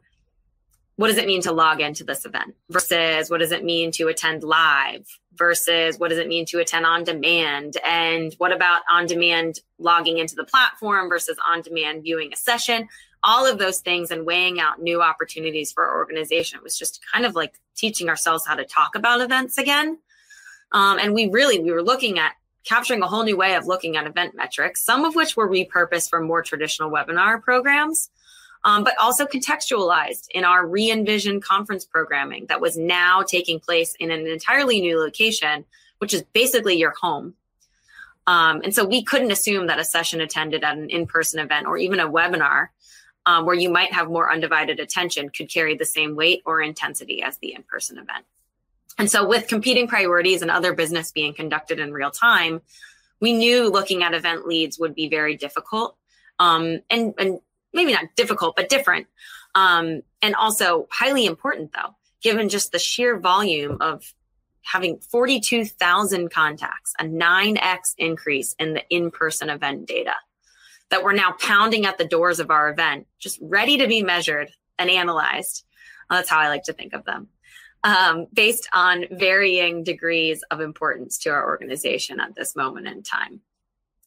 what 0.97 1.09
does 1.09 1.19
it 1.19 1.27
mean 1.27 1.43
to 1.43 1.53
log 1.53 1.81
into 1.81 2.03
this 2.03 2.25
event 2.25 2.57
versus 2.71 3.31
what 3.31 3.39
does 3.39 3.53
it 3.53 3.65
mean 3.65 3.93
to 3.93 4.09
attend 4.09 4.43
live 4.43 5.07
versus 5.37 5.97
what 5.97 6.09
does 6.09 6.19
it 6.19 6.27
mean 6.27 6.45
to 6.47 6.59
attend 6.59 6.85
on 6.85 7.05
demand? 7.05 7.77
And 7.87 8.35
what 8.39 8.53
about 8.53 8.81
on 8.91 9.07
demand 9.07 9.61
logging 9.79 10.19
into 10.19 10.35
the 10.35 10.43
platform 10.43 11.09
versus 11.09 11.37
on 11.49 11.63
demand 11.63 12.03
viewing 12.03 12.33
a 12.33 12.37
session 12.37 12.89
all 13.23 13.47
of 13.47 13.59
those 13.59 13.81
things 13.81 14.11
and 14.11 14.27
weighing 14.27 14.61
out 14.61 14.81
new 14.81 15.03
opportunities 15.03 15.73
for 15.73 15.85
our 15.85 15.99
organization. 15.99 16.59
It 16.59 16.63
was 16.63 16.79
just 16.79 17.01
kind 17.13 17.27
of 17.27 17.35
like 17.35 17.59
teaching 17.77 18.09
ourselves 18.09 18.47
how 18.47 18.55
to 18.55 18.65
talk 18.65 18.95
about 18.95 19.21
events 19.21 19.59
again. 19.59 19.99
Um, 20.73 20.99
and 20.99 21.15
we 21.15 21.29
really, 21.29 21.59
we 21.59 21.73
were 21.73 21.83
looking 21.83 22.19
at 22.19 22.33
capturing 22.65 23.03
a 23.03 23.07
whole 23.07 23.25
new 23.25 23.37
way 23.37 23.55
of 23.55 23.67
looking 23.67 23.97
at 23.97 24.07
event 24.07 24.35
metrics, 24.35 24.85
some 24.85 25.05
of 25.05 25.15
which 25.15 25.37
were 25.37 25.49
repurposed 25.49 26.11
for 26.11 26.21
more 26.21 26.43
traditional 26.43 26.91
webinar 26.91 27.43
programs, 27.43 28.11
um, 28.65 28.85
but 28.85 28.95
also 29.01 29.25
contextualized 29.25 30.27
in 30.31 30.45
our 30.45 30.67
re 30.67 30.91
envisioned 30.91 31.43
conference 31.43 31.85
programming 31.85 32.47
that 32.49 32.61
was 32.61 32.77
now 32.77 33.23
taking 33.23 33.59
place 33.59 33.95
in 33.99 34.11
an 34.11 34.27
entirely 34.27 34.81
new 34.81 34.99
location, 34.99 35.65
which 35.99 36.13
is 36.13 36.23
basically 36.33 36.77
your 36.77 36.93
home. 37.01 37.35
Um, 38.27 38.61
and 38.63 38.75
so 38.75 38.85
we 38.85 39.03
couldn't 39.03 39.31
assume 39.31 39.69
that 39.69 39.79
a 39.79 39.85
session 39.85 40.21
attended 40.21 40.63
at 40.63 40.77
an 40.77 40.91
in 40.91 41.07
person 41.07 41.41
event 41.41 41.67
or 41.67 41.79
even 41.79 41.99
a 41.99 42.11
webinar 42.11 42.69
um, 43.29 43.45
where 43.45 43.55
you 43.55 43.69
might 43.69 43.93
have 43.93 44.09
more 44.09 44.33
undivided 44.33 44.81
attention 44.81 45.29
could 45.29 45.51
carry 45.51 45.77
the 45.77 45.85
same 45.85 46.17
weight 46.17 46.41
or 46.47 46.63
intensity 46.63 47.23
as 47.23 47.37
the 47.39 47.53
in-person 47.53 47.99
event. 47.99 48.25
And 48.97 49.11
so 49.11 49.29
with 49.29 49.49
competing 49.49 49.87
priorities 49.87 50.41
and 50.41 50.51
other 50.51 50.73
business 50.73 51.13
being 51.13 51.35
conducted 51.35 51.79
in 51.79 51.93
real 51.93 52.11
time, 52.11 52.63
we 53.21 53.35
knew 53.35 53.69
looking 53.69 54.03
at 54.03 54.15
event 54.15 54.47
leads 54.47 54.79
would 54.79 54.95
be 54.95 55.11
very 55.11 55.37
difficult 55.37 55.95
um, 56.39 56.81
and, 56.89 57.13
and 57.19 57.41
maybe 57.75 57.93
not 57.93 58.07
difficult, 58.17 58.57
but 58.57 58.71
different. 58.71 59.09
Um, 59.55 60.01
and 60.23 60.35
also 60.35 60.89
highly 60.91 61.27
important 61.27 61.75
though, 61.75 61.97
given 62.23 62.49
just 62.49 62.73
the 62.73 62.79
sheer 62.79 63.19
volume 63.19 63.77
of 63.83 64.15
having 64.63 65.01
42,000 65.01 66.31
contacts, 66.31 66.95
a 66.99 67.05
9x 67.05 67.93
increase 67.99 68.55
in 68.59 68.73
the 68.73 68.89
in-person 68.89 69.51
event 69.51 69.87
data 69.87 70.15
that 70.91 71.03
we're 71.03 71.13
now 71.13 71.33
pounding 71.39 71.87
at 71.87 71.99
the 71.99 72.05
doors 72.07 72.41
of 72.41 72.51
our 72.51 72.71
event, 72.71 73.07
just 73.19 73.39
ready 73.43 73.79
to 73.79 73.87
be 73.87 74.03
measured 74.03 74.51
and 74.79 74.91
analyzed. 74.91 75.65
that's 76.11 76.29
how 76.31 76.39
I 76.39 76.49
like 76.49 76.65
to 76.65 76.73
think 76.73 76.95
of 76.95 77.05
them. 77.05 77.29
um, 77.85 78.27
based 78.33 78.69
on 78.73 79.07
varying 79.11 79.85
degrees 79.85 80.43
of 80.51 80.61
importance 80.61 81.19
to 81.19 81.31
our 81.31 81.47
organization 81.47 82.21
at 82.21 82.35
this 82.35 82.57
moment 82.57 82.89
in 82.89 83.03
time. 83.03 83.41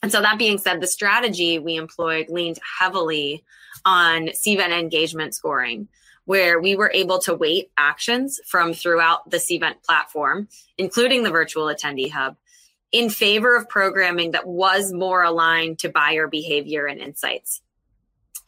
And 0.03 0.11
so, 0.11 0.21
that 0.21 0.39
being 0.39 0.57
said, 0.57 0.81
the 0.81 0.87
strategy 0.87 1.59
we 1.59 1.75
employed 1.75 2.27
leaned 2.29 2.59
heavily 2.79 3.43
on 3.85 4.27
CVent 4.29 4.77
engagement 4.77 5.35
scoring, 5.35 5.87
where 6.25 6.59
we 6.59 6.75
were 6.75 6.91
able 6.93 7.19
to 7.19 7.35
weight 7.35 7.71
actions 7.77 8.39
from 8.47 8.73
throughout 8.73 9.29
the 9.29 9.37
CVent 9.37 9.83
platform, 9.83 10.47
including 10.77 11.23
the 11.23 11.29
virtual 11.29 11.65
attendee 11.67 12.11
hub, 12.11 12.35
in 12.91 13.09
favor 13.09 13.55
of 13.55 13.69
programming 13.69 14.31
that 14.31 14.47
was 14.47 14.91
more 14.91 15.23
aligned 15.23 15.79
to 15.79 15.89
buyer 15.89 16.27
behavior 16.27 16.85
and 16.85 16.99
insights. 16.99 17.61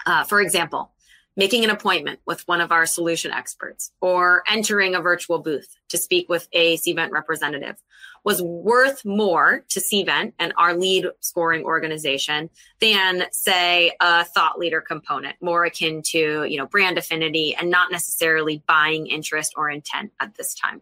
Uh, 0.05 0.23
for 0.23 0.41
example, 0.41 0.91
making 1.35 1.63
an 1.63 1.69
appointment 1.69 2.19
with 2.25 2.47
one 2.47 2.61
of 2.61 2.71
our 2.71 2.85
solution 2.85 3.31
experts 3.31 3.91
or 4.01 4.43
entering 4.47 4.95
a 4.95 5.01
virtual 5.01 5.39
booth 5.39 5.75
to 5.89 5.97
speak 5.97 6.29
with 6.29 6.47
a 6.51 6.77
CVent 6.77 7.11
representative 7.11 7.75
was 8.23 8.41
worth 8.41 9.03
more 9.03 9.65
to 9.69 9.79
CVent 9.79 10.33
and 10.39 10.53
our 10.57 10.73
lead 10.73 11.07
scoring 11.19 11.63
organization 11.63 12.49
than 12.79 13.25
say 13.31 13.91
a 13.99 14.23
thought 14.23 14.57
leader 14.57 14.79
component, 14.79 15.35
more 15.41 15.65
akin 15.65 16.01
to, 16.01 16.45
you 16.45 16.57
know, 16.57 16.65
brand 16.65 16.97
affinity 16.97 17.55
and 17.55 17.69
not 17.69 17.91
necessarily 17.91 18.63
buying 18.65 19.07
interest 19.07 19.53
or 19.57 19.69
intent 19.69 20.11
at 20.21 20.35
this 20.35 20.53
time. 20.53 20.81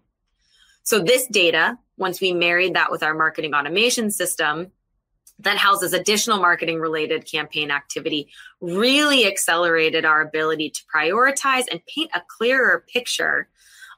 So 0.83 0.99
this 0.99 1.25
data, 1.27 1.77
once 2.01 2.19
we 2.19 2.33
married 2.33 2.73
that 2.73 2.91
with 2.91 3.03
our 3.03 3.13
marketing 3.13 3.53
automation 3.53 4.11
system, 4.11 4.71
that 5.39 5.57
houses 5.57 5.93
additional 5.93 6.39
marketing 6.39 6.79
related 6.79 7.25
campaign 7.25 7.71
activity 7.71 8.27
really 8.59 9.25
accelerated 9.25 10.03
our 10.03 10.21
ability 10.21 10.69
to 10.69 10.81
prioritize 10.93 11.63
and 11.71 11.85
paint 11.85 12.11
a 12.13 12.21
clearer 12.27 12.83
picture 12.91 13.47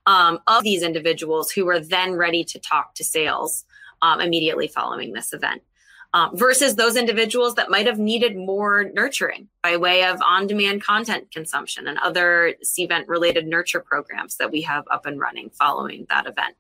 um, 0.06 0.40
of 0.48 0.64
these 0.64 0.84
individuals 0.84 1.52
who 1.52 1.66
were 1.66 1.80
then 1.80 2.14
ready 2.14 2.44
to 2.44 2.60
talk 2.60 2.94
to 2.96 3.04
sales 3.04 3.66
um, 4.02 4.20
immediately 4.20 4.68
following 4.68 5.14
this 5.14 5.34
event. 5.34 5.62
Um, 6.16 6.38
versus 6.38 6.76
those 6.76 6.96
individuals 6.96 7.56
that 7.56 7.72
might 7.72 7.88
have 7.88 7.98
needed 7.98 8.38
more 8.38 8.84
nurturing 8.94 9.48
by 9.64 9.78
way 9.78 10.06
of 10.06 10.22
on 10.22 10.46
demand 10.46 10.84
content 10.84 11.32
consumption 11.32 11.88
and 11.88 11.98
other 11.98 12.54
event 12.78 13.08
related 13.08 13.48
nurture 13.48 13.80
programs 13.80 14.38
that 14.38 14.52
we 14.52 14.62
have 14.62 14.84
up 14.92 15.08
and 15.08 15.20
running 15.20 15.50
following 15.50 16.06
that 16.10 16.28
event. 16.28 16.56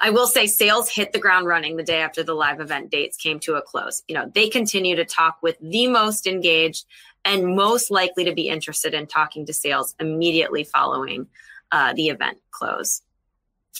I 0.00 0.10
will 0.10 0.26
say 0.26 0.46
sales 0.46 0.90
hit 0.90 1.12
the 1.12 1.18
ground 1.18 1.46
running 1.46 1.76
the 1.76 1.82
day 1.82 2.00
after 2.00 2.22
the 2.22 2.34
live 2.34 2.60
event 2.60 2.90
dates 2.90 3.16
came 3.16 3.40
to 3.40 3.54
a 3.54 3.62
close. 3.62 4.02
You 4.08 4.14
know, 4.14 4.30
they 4.34 4.48
continue 4.48 4.96
to 4.96 5.04
talk 5.04 5.38
with 5.42 5.56
the 5.60 5.86
most 5.88 6.26
engaged 6.26 6.86
and 7.24 7.56
most 7.56 7.90
likely 7.90 8.24
to 8.24 8.34
be 8.34 8.48
interested 8.48 8.94
in 8.94 9.06
talking 9.06 9.46
to 9.46 9.52
sales 9.52 9.94
immediately 9.98 10.64
following 10.64 11.26
uh, 11.72 11.94
the 11.94 12.08
event 12.08 12.38
close. 12.50 13.02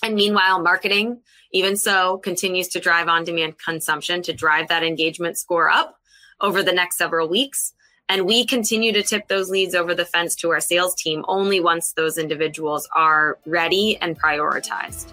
And 0.03 0.15
meanwhile, 0.15 0.61
marketing, 0.61 1.21
even 1.53 1.77
so, 1.77 2.19
continues 2.19 2.69
to 2.69 2.81
drive 2.81 3.09
on 3.09 3.25
demand 3.25 3.55
consumption 3.59 4.23
to 4.23 4.33
drive 4.33 4.69
that 4.69 4.83
engagement 4.83 5.39
score 5.39 5.71
up 5.71 5.99
over 6.41 6.63
the 6.63 6.73
next 6.73 6.99
several 6.99 7.29
weeks. 7.29 7.75
And 8.09 8.27
we 8.27 8.45
continue 8.45 8.93
to 8.93 9.03
tip 9.03 9.29
those 9.29 9.51
leads 9.51 9.75
over 9.75 9.95
the 9.95 10.05
fence 10.05 10.35
to 10.37 10.51
our 10.51 10.61
sales 10.61 10.95
team 10.95 11.25
only 11.29 11.61
once 11.61 11.93
those 11.93 12.19
individuals 12.19 12.89
are 12.95 13.39
ready 13.47 13.97
and 13.99 14.21
prioritized. 14.21 15.13